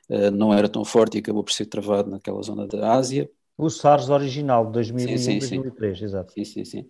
uh, 0.10 0.32
não 0.32 0.52
era 0.52 0.68
tão 0.68 0.84
forte 0.84 1.18
e 1.18 1.20
acabou 1.20 1.44
por 1.44 1.54
ser 1.54 1.68
travado 1.68 2.10
naquela 2.10 2.42
zona 2.42 2.66
da 2.66 2.92
Ásia, 2.92 3.30
o 3.56 3.70
SARS 3.70 4.10
original, 4.10 4.66
de 4.66 4.72
2001 4.72 5.18
sim, 5.20 5.24
sim, 5.24 5.40
2003, 5.40 6.00
sim. 6.00 6.06
exato. 6.06 6.34
Sim, 6.34 6.44
sim, 6.44 6.66
sim. 6.66 6.90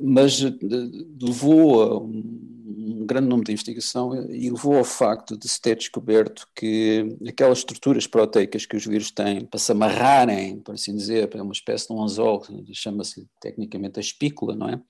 Mas 0.00 0.40
eh, 0.42 0.52
levou 1.20 1.82
a 1.82 1.98
um 1.98 2.49
grande 3.10 3.28
número 3.28 3.46
de 3.46 3.52
investigação 3.52 4.14
e 4.30 4.48
levou 4.48 4.76
ao 4.76 4.84
facto 4.84 5.36
de 5.36 5.48
se 5.48 5.60
ter 5.60 5.76
descoberto 5.76 6.48
que 6.54 7.16
aquelas 7.28 7.58
estruturas 7.58 8.06
proteicas 8.06 8.64
que 8.64 8.76
os 8.76 8.86
vírus 8.86 9.10
têm 9.10 9.44
para 9.44 9.58
se 9.58 9.72
amarrarem, 9.72 10.60
por 10.60 10.74
assim 10.74 10.94
dizer, 10.94 11.28
para 11.28 11.42
uma 11.42 11.52
espécie 11.52 11.88
de 11.88 11.92
um 11.92 12.02
anzol, 12.02 12.46
chama-se 12.72 13.26
tecnicamente 13.40 13.98
a 13.98 14.00
espícula, 14.00 14.54
não 14.54 14.68
é? 14.68 14.80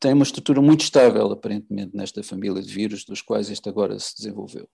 Tem 0.00 0.12
uma 0.12 0.24
estrutura 0.24 0.60
muito 0.60 0.80
estável, 0.80 1.30
aparentemente, 1.30 1.96
nesta 1.96 2.22
família 2.24 2.60
de 2.60 2.72
vírus, 2.72 3.04
dos 3.04 3.22
quais 3.22 3.48
este 3.48 3.68
agora 3.68 3.96
se 4.00 4.16
desenvolveu. 4.16 4.68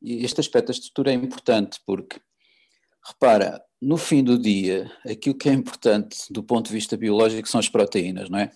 E 0.00 0.24
este 0.24 0.40
aspecto 0.40 0.68
da 0.68 0.72
estrutura 0.72 1.10
é 1.10 1.14
importante 1.14 1.78
porque, 1.84 2.18
repara, 3.06 3.62
no 3.80 3.98
fim 3.98 4.24
do 4.24 4.38
dia, 4.38 4.90
aquilo 5.04 5.34
que 5.34 5.50
é 5.50 5.52
importante 5.52 6.16
do 6.30 6.42
ponto 6.42 6.68
de 6.68 6.72
vista 6.72 6.96
biológico 6.96 7.46
são 7.46 7.60
as 7.60 7.68
proteínas, 7.68 8.30
não 8.30 8.38
é? 8.38 8.50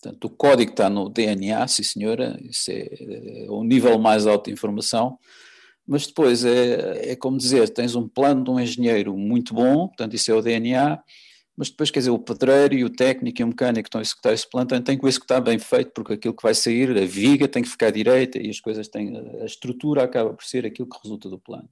Portanto, 0.00 0.24
o 0.24 0.30
código 0.30 0.70
está 0.70 0.88
no 0.88 1.08
DNA, 1.08 1.66
sim 1.66 1.82
senhora, 1.82 2.38
isso 2.42 2.70
é, 2.70 2.88
é 3.44 3.46
o 3.48 3.64
nível 3.64 3.98
mais 3.98 4.26
alto 4.26 4.44
de 4.46 4.52
informação, 4.52 5.18
mas 5.86 6.06
depois 6.06 6.44
é, 6.44 7.12
é 7.12 7.16
como 7.16 7.36
dizer, 7.36 7.68
tens 7.70 7.96
um 7.96 8.06
plano 8.06 8.44
de 8.44 8.50
um 8.50 8.60
engenheiro 8.60 9.16
muito 9.16 9.52
bom, 9.54 9.88
portanto 9.88 10.14
isso 10.14 10.30
é 10.30 10.34
o 10.34 10.42
DNA, 10.42 11.02
mas 11.56 11.70
depois 11.70 11.90
quer 11.90 11.98
dizer, 11.98 12.10
o 12.10 12.18
pedreiro 12.20 12.74
e 12.74 12.84
o 12.84 12.90
técnico 12.90 13.40
e 13.40 13.44
o 13.44 13.48
mecânico 13.48 13.88
estão 13.88 13.98
a 13.98 14.02
executar 14.02 14.32
esse 14.32 14.48
plano 14.48 14.68
tem 14.80 14.96
que 14.96 15.04
executar 15.04 15.40
bem 15.42 15.58
feito, 15.58 15.90
porque 15.92 16.12
aquilo 16.12 16.34
que 16.34 16.42
vai 16.44 16.54
sair, 16.54 16.96
a 16.96 17.04
viga 17.04 17.48
tem 17.48 17.64
que 17.64 17.68
ficar 17.68 17.90
direita 17.90 18.38
e 18.38 18.48
as 18.48 18.60
coisas 18.60 18.86
têm, 18.86 19.16
a 19.40 19.44
estrutura 19.44 20.04
acaba 20.04 20.32
por 20.32 20.44
ser 20.44 20.64
aquilo 20.64 20.88
que 20.88 20.98
resulta 21.02 21.28
do 21.28 21.40
plano. 21.40 21.68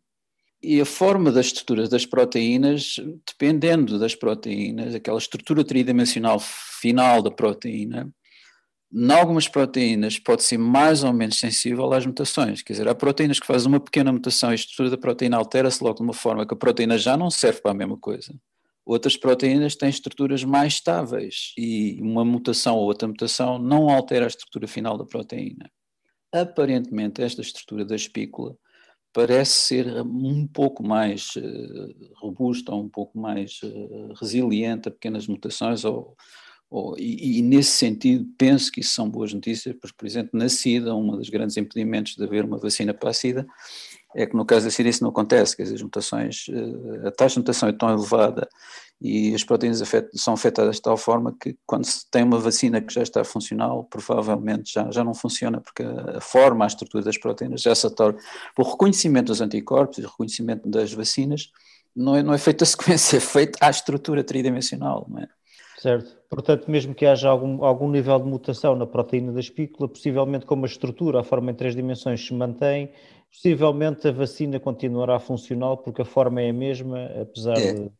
E 0.60 0.80
a 0.80 0.84
forma 0.84 1.30
das 1.30 1.46
estruturas 1.46 1.88
das 1.88 2.04
proteínas, 2.04 2.96
dependendo 3.24 3.98
das 4.00 4.16
proteínas, 4.16 4.94
aquela 4.94 5.18
estrutura 5.18 5.62
tridimensional 5.62 6.40
final 6.40 7.22
da 7.22 7.30
proteína, 7.30 8.12
em 8.98 9.12
algumas 9.12 9.46
proteínas 9.46 10.18
pode 10.18 10.42
ser 10.42 10.56
mais 10.56 11.04
ou 11.04 11.12
menos 11.12 11.36
sensível 11.38 11.92
às 11.92 12.06
mutações. 12.06 12.62
Quer 12.62 12.72
dizer, 12.72 12.88
há 12.88 12.94
proteínas 12.94 13.38
que 13.38 13.46
fazem 13.46 13.68
uma 13.68 13.78
pequena 13.78 14.10
mutação 14.10 14.48
e 14.48 14.52
a 14.52 14.54
estrutura 14.54 14.88
da 14.88 14.96
proteína 14.96 15.36
altera-se 15.36 15.84
logo 15.84 15.96
de 15.96 16.02
uma 16.02 16.14
forma 16.14 16.46
que 16.46 16.54
a 16.54 16.56
proteína 16.56 16.96
já 16.96 17.14
não 17.14 17.30
serve 17.30 17.60
para 17.60 17.72
a 17.72 17.74
mesma 17.74 17.98
coisa. 17.98 18.34
Outras 18.86 19.14
proteínas 19.14 19.76
têm 19.76 19.90
estruturas 19.90 20.44
mais 20.44 20.74
estáveis 20.74 21.52
e 21.58 21.98
uma 22.00 22.24
mutação 22.24 22.76
ou 22.76 22.84
outra 22.84 23.06
mutação 23.06 23.58
não 23.58 23.90
altera 23.90 24.24
a 24.24 24.28
estrutura 24.28 24.66
final 24.66 24.96
da 24.96 25.04
proteína. 25.04 25.70
Aparentemente, 26.32 27.20
esta 27.20 27.42
estrutura 27.42 27.84
da 27.84 27.96
espícula 27.96 28.56
parece 29.12 29.52
ser 29.52 30.00
um 30.02 30.46
pouco 30.46 30.82
mais 30.82 31.36
uh, 31.36 32.14
robusta, 32.16 32.74
um 32.74 32.88
pouco 32.88 33.18
mais 33.18 33.60
uh, 33.62 34.14
resiliente 34.18 34.88
a 34.88 34.92
pequenas 34.92 35.26
mutações, 35.26 35.84
ou, 35.84 36.16
e, 36.98 37.38
e, 37.38 37.42
nesse 37.42 37.72
sentido 37.72 38.26
penso 38.36 38.72
que 38.72 38.80
isso 38.80 38.94
são 38.94 39.08
boas 39.08 39.32
notícias, 39.32 39.74
porque, 39.80 39.94
por 39.96 40.06
exemplo, 40.06 40.30
na 40.32 40.48
SIDA, 40.48 40.94
um 40.94 41.16
dos 41.16 41.28
grandes 41.28 41.56
impedimentos 41.56 42.16
de 42.16 42.24
haver 42.24 42.44
uma 42.44 42.58
vacina 42.58 42.92
para 42.92 43.10
a 43.10 43.14
SIDA 43.14 43.46
é 44.14 44.26
que 44.26 44.34
no 44.34 44.44
caso 44.44 44.64
da 44.64 44.70
SIDA 44.70 44.88
isso 44.88 45.02
não 45.02 45.10
acontece, 45.10 45.56
quer 45.56 45.64
dizer, 45.64 45.76
as 45.76 45.82
mutações, 45.82 46.48
uh, 46.48 47.06
a 47.06 47.10
taxa 47.10 47.34
de 47.34 47.40
mutação 47.40 47.68
é 47.68 47.72
tão 47.72 47.90
elevada 47.90 48.48
e 49.00 49.34
as 49.34 49.44
proteínas 49.44 49.82
afet 49.82 50.08
são 50.14 50.34
afetadas 50.34 50.76
de 50.76 50.82
tal 50.82 50.96
forma 50.96 51.36
que 51.38 51.56
quando 51.66 51.84
se 51.84 52.10
tem 52.10 52.24
uma 52.24 52.38
vacina 52.38 52.80
que 52.80 52.92
já 52.92 53.02
está 53.02 53.22
funcional, 53.22 53.84
provavelmente 53.84 54.72
já, 54.72 54.90
já 54.90 55.04
não 55.04 55.14
funciona, 55.14 55.60
porque 55.60 55.82
a, 55.82 56.20
forma, 56.20 56.64
a 56.64 56.66
estrutura 56.66 57.04
das 57.04 57.18
proteínas 57.18 57.60
já 57.60 57.74
se 57.74 57.86
atora. 57.86 58.16
O 58.58 58.62
reconhecimento 58.62 59.26
dos 59.26 59.42
anticorpos 59.42 59.98
o 59.98 60.02
reconhecimento 60.02 60.66
das 60.68 60.92
vacinas 60.92 61.50
não 61.94 62.16
é, 62.16 62.22
não 62.22 62.32
é 62.32 62.38
feito 62.38 62.62
a 62.62 62.66
sequência, 62.66 63.18
é 63.18 63.20
feito 63.20 63.58
à 63.60 63.68
estrutura 63.68 64.24
tridimensional, 64.24 65.06
não 65.08 65.20
é? 65.20 65.28
Certo. 65.86 66.16
Portanto, 66.28 66.68
mesmo 66.68 66.92
que 66.92 67.06
haja 67.06 67.28
algum, 67.28 67.64
algum 67.64 67.88
nível 67.88 68.18
de 68.18 68.26
mutação 68.26 68.74
na 68.74 68.88
proteína 68.88 69.30
da 69.30 69.38
espícula, 69.38 69.88
possivelmente 69.88 70.44
como 70.44 70.64
a 70.64 70.66
estrutura, 70.66 71.20
a 71.20 71.22
forma 71.22 71.52
em 71.52 71.54
três 71.54 71.76
dimensões 71.76 72.26
se 72.26 72.34
mantém, 72.34 72.90
possivelmente 73.32 74.08
a 74.08 74.12
vacina 74.12 74.58
continuará 74.58 75.18
funcional 75.18 75.76
porque 75.76 76.02
a 76.02 76.04
forma 76.04 76.40
é 76.40 76.50
a 76.50 76.52
mesma, 76.52 77.06
apesar 77.20 77.58
é. 77.58 77.72
de. 77.72 77.90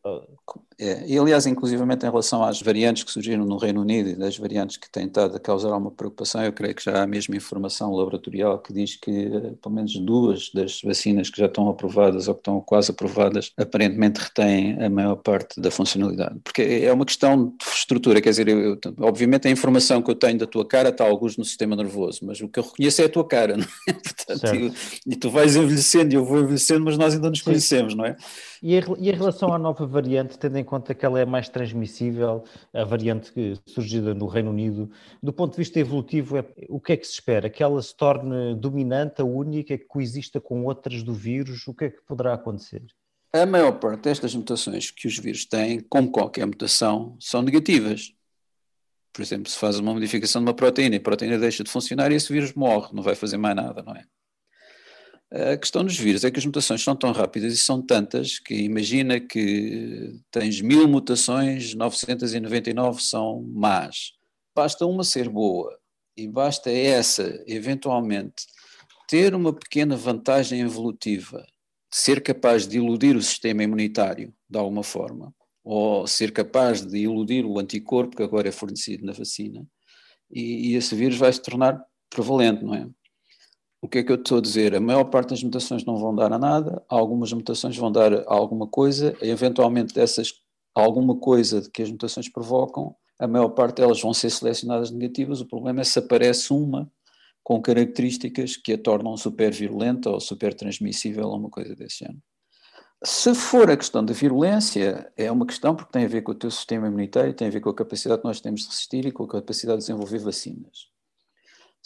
É. 0.79 1.07
E 1.07 1.17
aliás, 1.17 1.47
inclusivamente 1.47 2.05
em 2.05 2.09
relação 2.09 2.43
às 2.43 2.61
variantes 2.61 3.03
que 3.03 3.11
surgiram 3.11 3.45
no 3.45 3.57
Reino 3.57 3.81
Unido 3.81 4.09
e 4.09 4.15
das 4.15 4.37
variantes 4.37 4.77
que 4.77 4.89
têm 4.89 5.07
estado 5.07 5.35
a 5.35 5.39
causar 5.39 5.69
alguma 5.69 5.89
preocupação, 5.89 6.43
eu 6.43 6.53
creio 6.53 6.75
que 6.75 6.83
já 6.83 6.99
há 6.99 7.03
a 7.03 7.07
mesma 7.07 7.35
informação 7.35 7.91
laboratorial 7.95 8.59
que 8.59 8.71
diz 8.71 8.95
que 8.95 9.11
eh, 9.11 9.53
pelo 9.61 9.73
menos 9.73 9.95
duas 9.97 10.51
das 10.53 10.81
vacinas 10.83 11.31
que 11.31 11.39
já 11.39 11.47
estão 11.47 11.67
aprovadas 11.67 12.27
ou 12.27 12.35
que 12.35 12.41
estão 12.41 12.61
quase 12.61 12.91
aprovadas 12.91 13.51
aparentemente 13.57 14.19
retêm 14.19 14.83
a 14.83 14.89
maior 14.89 15.15
parte 15.15 15.59
da 15.59 15.71
funcionalidade. 15.71 16.39
Porque 16.43 16.61
é 16.61 16.93
uma 16.93 17.05
questão 17.05 17.55
estrutura, 17.73 18.21
quer 18.21 18.29
dizer, 18.29 18.47
eu, 18.47 18.59
eu, 18.59 18.79
obviamente 18.99 19.47
a 19.47 19.51
informação 19.51 20.01
que 20.01 20.11
eu 20.11 20.15
tenho 20.15 20.37
da 20.37 20.45
tua 20.45 20.65
cara 20.65 20.89
está 20.89 21.03
alguns 21.03 21.37
no 21.37 21.45
sistema 21.45 21.75
nervoso, 21.75 22.19
mas 22.23 22.39
o 22.39 22.47
que 22.47 22.59
eu 22.59 22.63
reconheço 22.63 23.01
é 23.01 23.05
a 23.05 23.09
tua 23.09 23.27
cara, 23.27 23.57
não 23.57 23.65
é? 23.87 23.93
Portanto, 24.27 24.55
eu, 24.55 24.71
tu 25.17 25.29
vais 25.29 25.55
envelhecendo 25.55 26.13
e 26.13 26.15
eu 26.15 26.25
vou 26.25 26.39
envelhecendo, 26.39 26.85
mas 26.85 26.97
nós 26.97 27.13
ainda 27.13 27.29
nos 27.29 27.41
conhecemos, 27.41 27.93
não 27.95 28.05
é? 28.05 28.15
E, 28.61 28.77
a, 28.77 28.81
e 28.97 29.09
em 29.09 29.13
relação 29.13 29.53
à 29.53 29.57
nova 29.57 29.85
variante, 29.85 30.37
tendo 30.37 30.57
em 30.57 30.63
conta 30.63 30.93
que 30.93 31.05
ela 31.05 31.19
é 31.19 31.25
mais 31.25 31.49
transmissível, 31.49 32.43
a 32.73 32.83
variante 32.83 33.31
surgida 33.65 34.13
no 34.13 34.27
Reino 34.27 34.49
Unido, 34.49 34.89
do 35.21 35.33
ponto 35.33 35.51
de 35.51 35.57
vista 35.57 35.79
evolutivo, 35.79 36.37
é, 36.37 36.45
o 36.69 36.79
que 36.79 36.93
é 36.93 36.97
que 36.97 37.05
se 37.05 37.13
espera? 37.13 37.49
Que 37.49 37.61
ela 37.61 37.81
se 37.81 37.95
torne 37.95 38.55
dominante, 38.55 39.21
a 39.21 39.25
única, 39.25 39.77
que 39.77 39.85
coexista 39.85 40.39
com 40.39 40.63
outras 40.65 41.03
do 41.03 41.13
vírus? 41.13 41.67
O 41.67 41.73
que 41.73 41.85
é 41.85 41.89
que 41.89 42.01
poderá 42.05 42.33
acontecer? 42.33 42.83
A 43.33 43.45
maior 43.45 43.73
parte 43.73 44.03
destas 44.03 44.33
mutações 44.33 44.89
que 44.89 45.07
os 45.07 45.17
vírus 45.19 45.45
têm, 45.45 45.79
como 45.81 46.11
qualquer 46.11 46.45
mutação, 46.45 47.15
são 47.19 47.41
negativas. 47.41 48.13
Por 49.13 49.21
exemplo, 49.21 49.49
se 49.49 49.57
faz 49.57 49.79
uma 49.79 49.93
modificação 49.93 50.41
de 50.41 50.47
uma 50.47 50.53
proteína 50.53 50.95
e 50.95 50.99
a 50.99 51.01
proteína 51.01 51.37
deixa 51.37 51.63
de 51.63 51.69
funcionar 51.71 52.11
e 52.11 52.15
esse 52.15 52.31
vírus 52.31 52.53
morre, 52.53 52.89
não 52.93 53.01
vai 53.03 53.15
fazer 53.15 53.37
mais 53.37 53.55
nada, 53.55 53.81
não 53.81 53.95
é? 53.95 54.05
A 55.31 55.57
questão 55.57 55.83
dos 55.83 55.97
vírus 55.97 56.23
é 56.23 56.31
que 56.31 56.39
as 56.39 56.45
mutações 56.45 56.81
são 56.81 56.95
tão 56.95 57.11
rápidas 57.11 57.53
e 57.53 57.57
são 57.57 57.81
tantas 57.81 58.39
que 58.39 58.55
imagina 58.55 59.19
que 59.19 60.19
tens 60.31 60.61
mil 60.61 60.87
mutações, 60.87 61.73
999 61.73 63.01
são 63.01 63.43
más. 63.43 64.13
Basta 64.55 64.85
uma 64.85 65.03
ser 65.03 65.27
boa 65.27 65.77
e 66.15 66.27
basta 66.27 66.71
essa, 66.71 67.43
eventualmente, 67.45 68.45
ter 69.07 69.35
uma 69.35 69.53
pequena 69.53 69.97
vantagem 69.97 70.61
evolutiva 70.61 71.45
ser 71.89 72.21
capaz 72.21 72.67
de 72.67 72.77
iludir 72.77 73.15
o 73.15 73.21
sistema 73.21 73.63
imunitário 73.63 74.33
de 74.49 74.57
alguma 74.57 74.83
forma, 74.83 75.33
ou 75.63 76.05
ser 76.07 76.31
capaz 76.31 76.85
de 76.85 76.99
iludir 76.99 77.45
o 77.45 77.59
anticorpo 77.59 78.15
que 78.15 78.23
agora 78.23 78.49
é 78.49 78.51
fornecido 78.51 79.05
na 79.05 79.13
vacina, 79.13 79.65
e, 80.29 80.71
e 80.71 80.75
esse 80.75 80.95
vírus 80.95 81.17
vai 81.17 81.31
se 81.31 81.41
tornar 81.41 81.81
prevalente, 82.09 82.63
não 82.63 82.73
é? 82.73 82.87
O 83.87 83.89
que 83.89 83.99
é 83.99 84.03
que 84.03 84.11
eu 84.11 84.17
estou 84.17 84.39
a 84.39 84.41
dizer? 84.41 84.75
A 84.75 84.81
maior 84.81 85.05
parte 85.05 85.29
das 85.29 85.41
mutações 85.41 85.85
não 85.85 85.95
vão 85.95 86.13
dar 86.13 86.33
a 86.33 86.37
nada, 86.37 86.83
algumas 86.89 87.31
mutações 87.31 87.77
vão 87.77 87.89
dar 87.89 88.13
a 88.13 88.23
alguma 88.27 88.67
coisa, 88.67 89.15
e 89.21 89.29
eventualmente 89.29 89.93
dessas 89.93 90.33
alguma 90.75 91.15
coisa 91.15 91.61
que 91.73 91.81
as 91.81 91.89
mutações 91.89 92.27
provocam, 92.27 92.93
a 93.17 93.25
maior 93.25 93.47
parte 93.47 93.77
delas 93.77 94.01
vão 94.01 94.13
ser 94.13 94.29
selecionadas 94.29 94.91
negativas, 94.91 95.39
o 95.39 95.45
problema 95.45 95.79
é 95.79 95.83
se 95.85 95.97
aparece 95.99 96.51
uma 96.51 96.91
com 97.41 97.61
características 97.61 98.57
que 98.57 98.73
a 98.73 98.77
tornam 98.77 99.15
super 99.15 99.53
virulenta 99.53 100.09
ou 100.09 100.19
super 100.19 100.53
transmissível 100.53 101.25
ou 101.25 101.37
uma 101.37 101.49
coisa 101.49 101.73
desse 101.73 101.99
género. 101.99 102.21
Se 103.05 103.33
for 103.33 103.71
a 103.71 103.77
questão 103.77 104.03
da 104.03 104.13
virulência, 104.13 105.09
é 105.15 105.31
uma 105.31 105.45
questão 105.45 105.73
porque 105.73 105.93
tem 105.93 106.03
a 106.03 106.09
ver 106.09 106.23
com 106.23 106.33
o 106.33 106.35
teu 106.35 106.51
sistema 106.51 106.87
imunitário, 106.87 107.33
tem 107.33 107.47
a 107.47 107.51
ver 107.51 107.61
com 107.61 107.69
a 107.69 107.73
capacidade 107.73 108.19
que 108.19 108.27
nós 108.27 108.41
temos 108.41 108.63
de 108.63 108.67
resistir 108.67 109.05
e 109.05 109.13
com 109.13 109.23
a 109.23 109.29
capacidade 109.29 109.79
de 109.79 109.85
desenvolver 109.85 110.19
vacinas. 110.19 110.96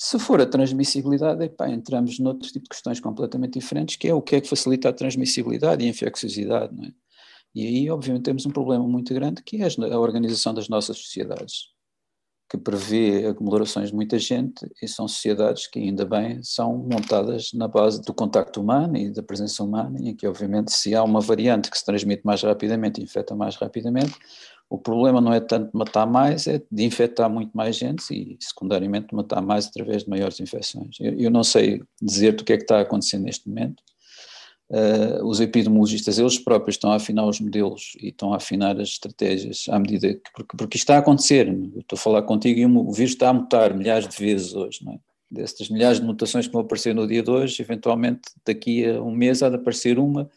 Se 0.04 0.18
for 0.18 0.42
a 0.42 0.48
transmissibilidade, 0.48 1.44
epá, 1.44 1.70
entramos 1.70 2.18
noutro 2.18 2.52
tipo 2.52 2.64
de 2.64 2.70
questões 2.70 3.00
completamente 3.00 3.60
diferentes, 3.60 3.98
que 3.98 4.08
é 4.08 4.14
o 4.16 4.20
que 4.20 4.36
é 4.36 4.42
que 4.42 4.50
facilita 4.50 4.90
a 4.90 4.94
transmissibilidade 4.94 5.84
e 5.84 5.86
a 5.86 5.92
infecciosidade. 5.92 6.76
Não 6.76 6.86
é? 6.86 6.92
E 7.54 7.68
aí, 7.68 7.90
obviamente, 7.92 8.24
temos 8.24 8.44
um 8.48 8.50
problema 8.50 8.84
muito 8.88 9.14
grande, 9.14 9.44
que 9.44 9.62
é 9.62 9.68
a 9.94 10.00
organização 10.00 10.56
das 10.56 10.68
nossas 10.68 10.98
sociedades 10.98 11.68
que 12.50 12.58
prevê 12.58 13.28
aglomerações 13.28 13.90
de 13.90 13.96
muita 13.96 14.18
gente 14.18 14.68
e 14.82 14.88
são 14.88 15.08
sociedades 15.08 15.68
que 15.68 15.78
ainda 15.78 16.04
bem 16.04 16.42
são 16.42 16.76
montadas 16.80 17.54
na 17.54 17.68
base 17.68 18.02
do 18.02 18.12
contacto 18.12 18.60
humano 18.60 18.98
e 18.98 19.12
da 19.12 19.22
presença 19.22 19.64
humana 19.64 20.00
em 20.02 20.16
que 20.16 20.28
obviamente 20.28 20.74
se 20.74 20.96
há 20.96 21.04
uma 21.04 21.22
variante 21.22 21.70
que 21.70 21.78
se 21.78 21.86
transmite 21.86 22.24
mais 22.26 22.42
rapidamente 22.42 23.00
e 23.00 23.04
infecta 23.04 23.36
mais 23.36 23.56
rapidamente, 23.56 24.16
o 24.72 24.78
problema 24.78 25.20
não 25.20 25.34
é 25.34 25.42
tanto 25.42 25.76
matar 25.76 26.08
mais, 26.08 26.48
é 26.48 26.62
de 26.72 26.84
infectar 26.86 27.30
muito 27.30 27.52
mais 27.52 27.76
gente 27.76 28.04
e 28.14 28.38
secundariamente 28.40 29.14
matar 29.14 29.42
mais 29.42 29.68
através 29.68 30.06
de 30.06 30.10
maiores 30.10 30.40
infecções. 30.40 30.96
Eu, 30.98 31.14
eu 31.20 31.30
não 31.30 31.44
sei 31.44 31.84
dizer-te 32.02 32.42
o 32.42 32.46
que 32.46 32.54
é 32.54 32.58
que 32.58 32.64
está 32.64 32.80
acontecendo 32.80 33.26
neste 33.26 33.50
momento, 33.50 33.84
Uh, 34.74 35.22
os 35.26 35.42
epidemiologistas 35.42 36.18
eles 36.18 36.40
próprios 36.40 36.76
estão 36.76 36.94
a 36.94 36.96
afinar 36.96 37.28
os 37.28 37.42
modelos 37.42 37.92
e 38.02 38.08
estão 38.08 38.32
a 38.32 38.38
afinar 38.38 38.80
as 38.80 38.88
estratégias 38.88 39.66
à 39.68 39.78
medida 39.78 40.14
que, 40.14 40.32
porque, 40.34 40.56
porque 40.56 40.78
isto 40.78 40.86
está 40.86 40.96
a 40.96 41.00
acontecer, 41.00 41.46
eu 41.50 41.82
estou 41.82 41.98
a 41.98 42.02
falar 42.02 42.22
contigo 42.22 42.58
e 42.58 42.66
o 42.66 42.92
vírus 42.94 43.12
está 43.12 43.28
a 43.28 43.34
mutar 43.34 43.74
milhares 43.74 44.08
de 44.08 44.16
vezes 44.16 44.54
hoje, 44.54 44.80
não 44.86 44.94
é? 44.94 45.00
Destas 45.30 45.68
milhares 45.68 46.00
de 46.00 46.06
mutações 46.06 46.48
que 46.48 46.54
vão 46.54 46.62
aparecer 46.62 46.96
no 46.96 47.06
dia 47.06 47.22
de 47.22 47.30
hoje, 47.30 47.62
eventualmente 47.62 48.22
daqui 48.46 48.86
a 48.86 49.02
um 49.02 49.12
mês 49.14 49.44
há 49.44 49.50
de 49.50 49.58
aparecer 49.58 50.00
uma 50.00 50.30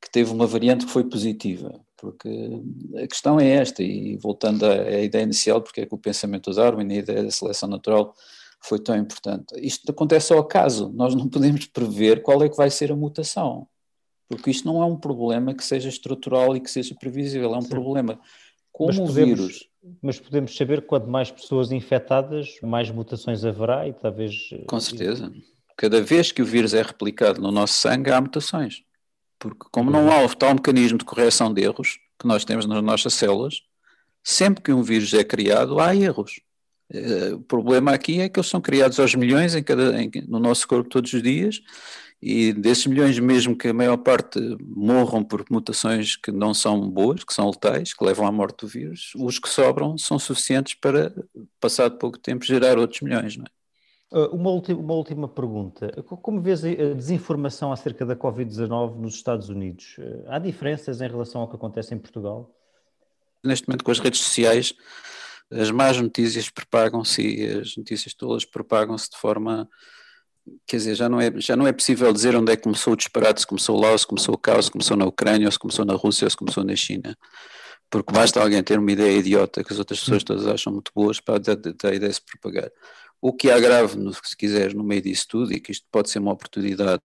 que 0.00 0.10
teve 0.10 0.32
uma 0.32 0.46
variante 0.46 0.86
que 0.86 0.92
foi 0.92 1.04
positiva, 1.04 1.78
porque 1.96 2.28
a 3.02 3.06
questão 3.06 3.40
é 3.40 3.48
esta, 3.48 3.82
e 3.82 4.16
voltando 4.16 4.64
à, 4.64 4.72
à 4.72 5.00
ideia 5.00 5.22
inicial, 5.22 5.60
porque 5.60 5.82
é 5.82 5.86
que 5.86 5.94
o 5.94 5.98
pensamento 5.98 6.50
do 6.50 6.56
Darwin 6.56 6.88
e 6.88 6.96
a 6.96 6.98
ideia 6.98 7.22
da 7.22 7.30
seleção 7.30 7.68
natural 7.68 8.14
foi 8.60 8.78
tão 8.78 8.96
importante. 8.96 9.54
Isto 9.56 9.90
acontece 9.90 10.32
ao 10.32 10.38
acaso, 10.40 10.90
nós 10.94 11.14
não 11.14 11.28
podemos 11.30 11.66
prever 11.66 12.22
qual 12.22 12.42
é 12.42 12.48
que 12.48 12.56
vai 12.56 12.70
ser 12.70 12.92
a 12.92 12.96
mutação, 12.96 13.66
porque 14.28 14.50
isto 14.50 14.66
não 14.66 14.82
é 14.82 14.86
um 14.86 14.96
problema 14.96 15.54
que 15.54 15.64
seja 15.64 15.88
estrutural 15.88 16.56
e 16.56 16.60
que 16.60 16.70
seja 16.70 16.94
previsível, 16.94 17.54
é 17.54 17.58
um 17.58 17.62
Sim. 17.62 17.68
problema 17.68 18.20
como 18.76 18.88
mas 18.88 18.98
podemos, 18.98 19.40
o 19.40 19.42
vírus. 19.42 19.68
Mas 20.02 20.20
podemos 20.20 20.54
saber 20.54 20.82
que 20.82 20.88
quanto 20.88 21.08
mais 21.08 21.30
pessoas 21.30 21.72
infectadas, 21.72 22.58
mais 22.62 22.90
mutações 22.90 23.42
haverá 23.42 23.88
e 23.88 23.94
talvez... 23.94 24.50
Eh, 24.52 24.64
Com 24.66 24.78
certeza. 24.78 25.32
Cada 25.76 26.02
vez 26.02 26.30
que 26.30 26.42
o 26.42 26.44
vírus 26.44 26.74
é 26.74 26.82
replicado 26.82 27.40
no 27.40 27.50
nosso 27.50 27.74
sangue, 27.74 28.10
há 28.10 28.20
mutações. 28.20 28.82
Porque 29.38 29.66
como 29.70 29.90
não 29.90 30.10
há 30.10 30.24
o 30.24 30.34
tal 30.34 30.54
mecanismo 30.54 30.98
de 30.98 31.04
correção 31.04 31.52
de 31.52 31.62
erros 31.62 31.98
que 32.18 32.26
nós 32.26 32.44
temos 32.44 32.66
nas 32.66 32.82
nossas 32.82 33.14
células, 33.14 33.62
sempre 34.24 34.62
que 34.62 34.72
um 34.72 34.82
vírus 34.82 35.12
é 35.14 35.22
criado, 35.22 35.78
há 35.78 35.94
erros. 35.94 36.40
Uh, 36.92 37.34
o 37.34 37.40
problema 37.40 37.92
aqui 37.92 38.20
é 38.20 38.28
que 38.28 38.38
eles 38.38 38.48
são 38.48 38.60
criados 38.60 38.98
aos 39.00 39.14
milhões 39.14 39.54
em 39.54 39.62
cada, 39.62 40.00
em, 40.00 40.10
no 40.28 40.38
nosso 40.38 40.66
corpo 40.66 40.88
todos 40.88 41.12
os 41.12 41.22
dias, 41.22 41.60
e 42.22 42.52
desses 42.52 42.86
milhões, 42.86 43.18
mesmo 43.18 43.56
que 43.56 43.68
a 43.68 43.74
maior 43.74 43.98
parte 43.98 44.40
morram 44.60 45.22
por 45.22 45.44
mutações 45.50 46.16
que 46.16 46.32
não 46.32 46.54
são 46.54 46.88
boas, 46.88 47.22
que 47.22 47.34
são 47.34 47.50
letais, 47.50 47.92
que 47.92 48.04
levam 48.04 48.26
à 48.26 48.32
morte 48.32 48.60
do 48.60 48.68
vírus, 48.68 49.12
os 49.16 49.38
que 49.38 49.48
sobram 49.48 49.98
são 49.98 50.18
suficientes 50.18 50.74
para, 50.74 51.12
passado 51.60 51.98
pouco 51.98 52.18
tempo, 52.18 52.44
gerar 52.44 52.78
outros 52.78 53.02
milhões. 53.02 53.36
Não 53.36 53.44
é? 53.44 53.55
Uh, 54.12 54.26
uma, 54.34 54.50
última, 54.50 54.80
uma 54.80 54.94
última 54.94 55.28
pergunta. 55.28 55.90
Como 56.02 56.40
vês 56.40 56.64
a 56.64 56.94
desinformação 56.94 57.72
acerca 57.72 58.06
da 58.06 58.14
Covid-19 58.14 58.96
nos 58.96 59.14
Estados 59.14 59.48
Unidos? 59.48 59.96
Uh, 59.98 60.24
há 60.28 60.38
diferenças 60.38 61.00
em 61.00 61.08
relação 61.08 61.40
ao 61.40 61.48
que 61.48 61.56
acontece 61.56 61.94
em 61.94 61.98
Portugal? 61.98 62.54
Neste 63.44 63.68
momento, 63.68 63.84
com 63.84 63.90
as 63.90 63.98
redes 63.98 64.20
sociais, 64.20 64.74
as 65.50 65.70
más 65.70 66.00
notícias 66.00 66.48
propagam-se 66.48 67.22
e 67.22 67.46
as 67.46 67.76
notícias 67.76 68.14
todas 68.14 68.44
propagam-se 68.44 69.10
de 69.10 69.16
forma 69.16 69.68
quer 70.66 70.76
dizer, 70.76 70.94
já 70.94 71.08
não, 71.08 71.20
é, 71.20 71.32
já 71.38 71.56
não 71.56 71.66
é 71.66 71.72
possível 71.72 72.12
dizer 72.12 72.36
onde 72.36 72.52
é 72.52 72.56
que 72.56 72.62
começou 72.62 72.92
o 72.92 72.96
disparate, 72.96 73.40
se 73.40 73.46
começou 73.46 73.80
lá, 73.80 73.96
se 73.96 74.06
começou 74.06 74.34
o 74.34 74.38
caos, 74.38 74.66
se 74.66 74.70
começou 74.70 74.96
na 74.96 75.04
Ucrânia, 75.04 75.46
ou 75.48 75.52
se 75.52 75.58
começou 75.58 75.84
na 75.84 75.94
Rússia, 75.94 76.26
ou 76.26 76.30
se 76.30 76.36
começou 76.36 76.64
na 76.64 76.76
China. 76.76 77.16
Porque 77.90 78.12
basta 78.12 78.40
alguém 78.40 78.62
ter 78.62 78.78
uma 78.78 78.90
ideia 78.90 79.18
idiota 79.18 79.62
que 79.62 79.72
as 79.72 79.78
outras 79.78 80.00
pessoas 80.00 80.24
todas 80.24 80.46
acham 80.46 80.72
muito 80.72 80.90
boas 80.94 81.20
para 81.20 81.36
a 81.36 81.94
ideia 81.94 82.12
se 82.12 82.20
propagar. 82.20 82.70
O 83.20 83.32
que 83.32 83.50
há 83.50 83.58
grave, 83.58 83.96
no, 83.96 84.12
se 84.12 84.36
quiseres, 84.36 84.74
no 84.74 84.84
meio 84.84 85.02
disso 85.02 85.26
tudo, 85.28 85.52
e 85.52 85.60
que 85.60 85.72
isto 85.72 85.86
pode 85.90 86.10
ser 86.10 86.18
uma 86.18 86.32
oportunidade, 86.32 87.02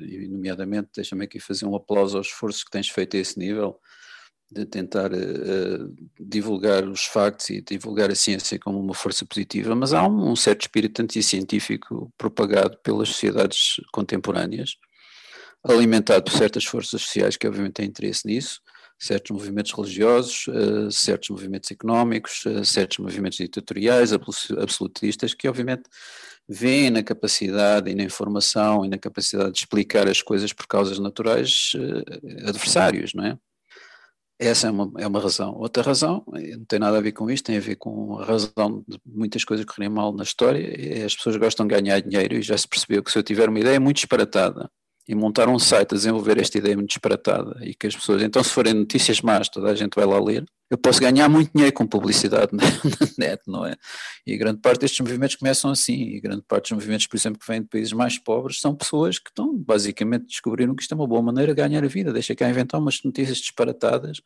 e 0.00 0.26
nomeadamente, 0.28 0.88
deixa-me 0.94 1.24
aqui 1.24 1.38
fazer 1.38 1.66
um 1.66 1.76
aplauso 1.76 2.16
aos 2.16 2.28
esforços 2.28 2.64
que 2.64 2.70
tens 2.70 2.88
feito 2.88 3.16
a 3.16 3.20
esse 3.20 3.38
nível, 3.38 3.78
de 4.50 4.66
tentar 4.66 5.12
uh, 5.12 5.94
divulgar 6.18 6.84
os 6.88 7.04
factos 7.04 7.50
e 7.50 7.60
divulgar 7.60 8.10
a 8.10 8.16
ciência 8.16 8.58
como 8.58 8.80
uma 8.80 8.94
força 8.94 9.24
positiva, 9.24 9.76
mas 9.76 9.92
há 9.92 10.06
um, 10.06 10.32
um 10.32 10.34
certo 10.34 10.62
espírito 10.62 11.00
anticientífico 11.00 12.12
propagado 12.18 12.76
pelas 12.82 13.10
sociedades 13.10 13.76
contemporâneas, 13.92 14.76
alimentado 15.62 16.24
por 16.24 16.32
certas 16.32 16.64
forças 16.64 17.02
sociais 17.02 17.36
que 17.36 17.46
obviamente 17.46 17.74
têm 17.74 17.86
interesse 17.86 18.26
nisso, 18.26 18.60
certos 19.00 19.30
movimentos 19.30 19.72
religiosos, 19.72 20.46
uh, 20.48 20.90
certos 20.90 21.30
movimentos 21.30 21.70
económicos, 21.70 22.44
uh, 22.44 22.64
certos 22.64 22.98
movimentos 22.98 23.38
ditatoriais, 23.38 24.12
absolutistas, 24.12 25.32
que 25.32 25.48
obviamente 25.48 25.84
veem 26.46 26.90
na 26.90 27.02
capacidade 27.02 27.90
e 27.90 27.94
na 27.94 28.02
informação 28.02 28.84
e 28.84 28.88
na 28.88 28.98
capacidade 28.98 29.52
de 29.52 29.58
explicar 29.60 30.06
as 30.06 30.20
coisas 30.20 30.52
por 30.52 30.66
causas 30.66 30.98
naturais 30.98 31.72
adversários, 32.44 33.14
não 33.14 33.24
é? 33.24 33.38
Essa 34.36 34.66
é 34.66 34.70
uma, 34.70 34.90
é 34.98 35.06
uma 35.06 35.20
razão. 35.20 35.54
Outra 35.54 35.82
razão, 35.82 36.24
não 36.26 36.64
tem 36.64 36.78
nada 36.78 36.96
a 36.98 37.00
ver 37.00 37.12
com 37.12 37.30
isto, 37.30 37.44
tem 37.44 37.58
a 37.58 37.60
ver 37.60 37.76
com 37.76 38.18
a 38.18 38.24
razão 38.24 38.82
de 38.88 38.98
muitas 39.06 39.44
coisas 39.44 39.64
correrem 39.64 39.94
mal 39.94 40.12
na 40.12 40.24
história, 40.24 41.04
as 41.04 41.14
pessoas 41.14 41.36
gostam 41.36 41.66
de 41.68 41.74
ganhar 41.74 42.00
dinheiro 42.00 42.34
e 42.34 42.42
já 42.42 42.58
se 42.58 42.66
percebeu 42.66 43.02
que 43.02 43.12
se 43.12 43.18
eu 43.18 43.22
tiver 43.22 43.48
uma 43.48 43.60
ideia 43.60 43.78
muito 43.78 43.98
disparatada 43.98 44.68
e 45.10 45.14
montar 45.16 45.48
um 45.48 45.58
site 45.58 45.92
a 45.92 45.96
desenvolver 45.96 46.38
esta 46.38 46.56
ideia 46.56 46.76
muito 46.76 46.90
disparatada 46.90 47.58
e 47.62 47.74
que 47.74 47.88
as 47.88 47.96
pessoas, 47.96 48.22
então 48.22 48.44
se 48.44 48.50
forem 48.50 48.72
notícias 48.72 49.20
más, 49.20 49.48
toda 49.48 49.68
a 49.68 49.74
gente 49.74 49.96
vai 49.96 50.06
lá 50.06 50.20
ler, 50.20 50.44
eu 50.70 50.78
posso 50.78 51.00
ganhar 51.00 51.28
muito 51.28 51.50
dinheiro 51.52 51.74
com 51.74 51.84
publicidade 51.84 52.52
na, 52.54 52.62
net, 53.18 53.42
não 53.44 53.66
é? 53.66 53.74
E 54.24 54.36
grande 54.36 54.60
parte 54.60 54.82
destes 54.82 55.00
movimentos 55.00 55.34
começam 55.34 55.68
assim, 55.68 56.00
e 56.00 56.20
grande 56.20 56.42
parte 56.46 56.68
dos 56.68 56.78
movimentos, 56.78 57.08
por 57.08 57.16
exemplo, 57.16 57.40
que 57.40 57.46
vêm 57.48 57.60
de 57.60 57.66
países 57.66 57.92
mais 57.92 58.18
pobres, 58.18 58.60
são 58.60 58.72
pessoas 58.72 59.18
que 59.18 59.30
estão, 59.30 59.52
basicamente, 59.52 60.26
descobriram 60.26 60.76
que 60.76 60.82
isto 60.82 60.92
é 60.92 60.94
uma 60.94 61.08
boa 61.08 61.20
maneira 61.20 61.52
de 61.52 61.60
ganhar 61.60 61.82
a 61.82 61.88
vida, 61.88 62.12
deixa 62.12 62.36
cá 62.36 62.48
inventar 62.48 62.80
umas 62.80 63.02
notícias 63.02 63.38
disparatadas, 63.38 64.20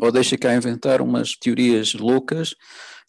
ou 0.00 0.10
deixa 0.10 0.36
cá 0.36 0.52
inventar 0.52 1.00
umas 1.00 1.36
teorias 1.36 1.94
loucas, 1.94 2.56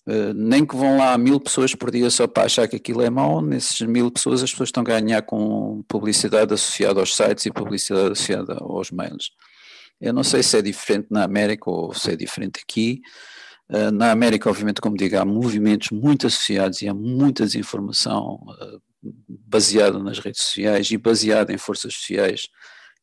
Uh, 0.07 0.33
nem 0.33 0.65
que 0.65 0.75
vão 0.75 0.97
lá 0.97 1.17
mil 1.17 1.39
pessoas 1.39 1.75
por 1.75 1.91
dia 1.91 2.09
só 2.09 2.25
para 2.25 2.43
achar 2.43 2.67
que 2.67 2.75
aquilo 2.75 3.01
é 3.01 3.09
mau, 3.09 3.41
nesses 3.41 3.81
mil 3.81 4.09
pessoas 4.09 4.41
as 4.41 4.49
pessoas 4.49 4.69
estão 4.69 4.81
a 4.81 4.85
ganhar 4.85 5.21
com 5.21 5.83
publicidade 5.87 6.53
associada 6.53 6.99
aos 6.99 7.15
sites 7.15 7.45
e 7.45 7.51
publicidade 7.51 8.13
associada 8.13 8.57
aos 8.59 8.91
mails. 8.91 9.31
Eu 10.01 10.13
não 10.13 10.23
sei 10.23 10.41
se 10.41 10.57
é 10.57 10.61
diferente 10.61 11.07
na 11.11 11.23
América 11.23 11.69
ou 11.69 11.93
se 11.93 12.11
é 12.11 12.15
diferente 12.15 12.61
aqui. 12.61 13.01
Uh, 13.69 13.91
na 13.91 14.11
América, 14.11 14.49
obviamente, 14.49 14.81
como 14.81 14.97
digo, 14.97 15.17
há 15.17 15.25
movimentos 15.25 15.91
muito 15.91 16.25
associados 16.25 16.81
e 16.81 16.87
há 16.87 16.93
muita 16.93 17.45
desinformação 17.45 18.39
uh, 18.47 18.81
baseada 19.27 19.99
nas 19.99 20.19
redes 20.19 20.41
sociais 20.41 20.89
e 20.89 20.97
baseada 20.97 21.53
em 21.53 21.57
forças 21.57 21.93
sociais 21.93 22.47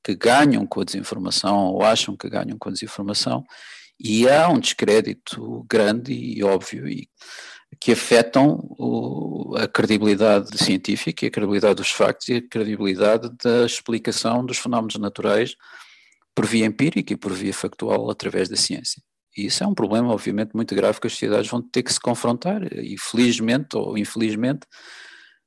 que 0.02 0.14
ganham 0.14 0.66
com 0.66 0.80
a 0.80 0.84
desinformação 0.84 1.66
ou 1.66 1.82
acham 1.82 2.16
que 2.16 2.28
ganham 2.28 2.56
com 2.58 2.68
a 2.68 2.72
desinformação 2.72 3.44
e 3.98 4.28
há 4.28 4.48
um 4.48 4.58
descrédito 4.58 5.64
grande 5.68 6.12
e 6.12 6.42
óbvio 6.42 6.88
e 6.88 7.08
que 7.80 7.92
afetam 7.92 8.58
o, 8.78 9.54
a 9.56 9.66
credibilidade 9.66 10.56
científica, 10.56 11.26
a 11.26 11.30
credibilidade 11.30 11.74
dos 11.76 11.90
factos 11.90 12.28
e 12.28 12.34
a 12.34 12.48
credibilidade 12.48 13.30
da 13.42 13.66
explicação 13.66 14.44
dos 14.44 14.58
fenómenos 14.58 14.96
naturais 14.96 15.54
por 16.34 16.46
via 16.46 16.66
empírica 16.66 17.12
e 17.12 17.16
por 17.16 17.32
via 17.32 17.52
factual 17.52 18.10
através 18.10 18.48
da 18.48 18.56
ciência. 18.56 19.02
E 19.36 19.46
isso 19.46 19.62
é 19.62 19.66
um 19.66 19.74
problema, 19.74 20.12
obviamente, 20.12 20.54
muito 20.54 20.74
grave 20.74 21.00
que 21.00 21.06
as 21.06 21.12
sociedades 21.12 21.50
vão 21.50 21.60
ter 21.60 21.82
que 21.82 21.92
se 21.92 22.00
confrontar, 22.00 22.62
e 22.72 22.96
felizmente 22.98 23.76
ou 23.76 23.98
infelizmente, 23.98 24.66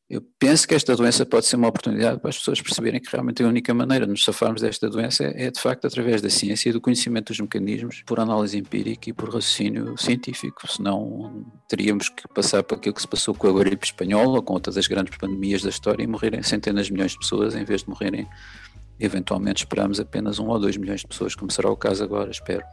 eu 0.10 0.24
penso 0.40 0.68
que 0.68 0.74
esta 0.74 0.96
doença 0.96 1.24
pode 1.24 1.46
ser 1.46 1.56
uma 1.56 1.68
oportunidade 1.68 2.20
para 2.20 2.32
as 2.32 2.38
pessoas 2.40 2.60
perceberem 2.60 3.00
que 3.00 3.12
realmente 3.12 3.44
a 3.44 3.48
única 3.48 3.72
maneira 3.76 4.06
de 4.08 4.12
nos 4.12 4.24
safarmos 4.24 4.60
desta 4.60 4.90
doença 4.90 5.24
é, 5.24 5.52
de 5.52 5.60
facto, 5.60 5.86
através 5.86 6.20
da 6.20 6.32
ciência 6.32 6.70
e 6.70 6.74
do 6.74 6.82
conhecimento 6.82 7.28
dos 7.28 7.40
mecanismos, 7.40 8.02
por 8.08 8.20
análise 8.20 8.58
empírica 8.58 9.12
e 9.12 9.14
por 9.14 9.26
raciocínio 9.26 9.96
científico. 10.00 10.68
Senão 10.68 11.46
teríamos 11.68 12.10
que 12.10 12.28
passar 12.30 12.64
por 12.64 12.80
aquilo 12.80 12.96
que 12.96 13.02
se 13.02 13.08
passou 13.08 13.36
com 13.36 13.48
a 13.50 13.54
gripe 13.54 13.86
espanhola 13.86 14.42
com 14.42 14.54
outras 14.54 14.88
grandes 14.88 15.16
pandemias 15.16 15.62
da 15.62 15.70
história 15.70 16.02
e 16.02 16.08
morrerem 16.08 16.42
centenas 16.42 16.88
de 16.88 16.94
milhões 16.94 17.12
de 17.12 17.20
pessoas 17.20 17.56
em 17.56 17.64
vez 17.64 17.84
de 17.84 17.90
morrerem, 17.90 18.28
eventualmente, 19.00 19.60
esperamos 19.60 20.00
apenas 20.00 20.40
um 20.40 20.48
ou 20.48 20.60
dois 20.60 20.76
milhões 20.76 21.02
de 21.02 21.08
pessoas, 21.08 21.36
como 21.36 21.52
será 21.52 21.70
o 21.70 21.78
caso 21.78 22.04
agora, 22.04 22.32
espero. 22.32 22.64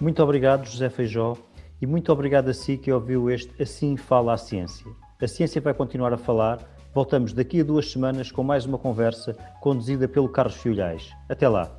Muito 0.00 0.22
obrigado, 0.22 0.64
José 0.64 0.88
Feijó, 0.88 1.36
e 1.80 1.86
muito 1.86 2.10
obrigado 2.10 2.48
a 2.48 2.54
si 2.54 2.78
que 2.78 2.90
ouviu 2.90 3.30
este 3.30 3.62
Assim 3.62 3.98
Fala 3.98 4.32
a 4.32 4.38
Ciência. 4.38 5.03
A 5.22 5.28
ciência 5.28 5.60
vai 5.60 5.72
continuar 5.72 6.12
a 6.12 6.18
falar. 6.18 6.58
Voltamos 6.92 7.32
daqui 7.32 7.60
a 7.60 7.64
duas 7.64 7.90
semanas 7.90 8.32
com 8.32 8.42
mais 8.42 8.66
uma 8.66 8.76
conversa 8.76 9.32
conduzida 9.60 10.08
pelo 10.08 10.28
Carlos 10.28 10.56
Filhais. 10.56 11.08
Até 11.28 11.48
lá. 11.48 11.70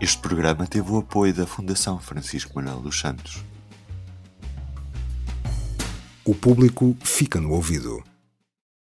Este 0.00 0.18
programa 0.18 0.66
teve 0.66 0.90
o 0.90 0.98
apoio 0.98 1.32
da 1.32 1.46
Fundação 1.46 1.98
Francisco 2.00 2.52
Manuel 2.56 2.80
dos 2.80 2.98
Santos. 2.98 3.44
O 6.24 6.34
público 6.34 6.96
fica 7.00 7.40
no 7.40 7.52
ouvido. 7.52 8.02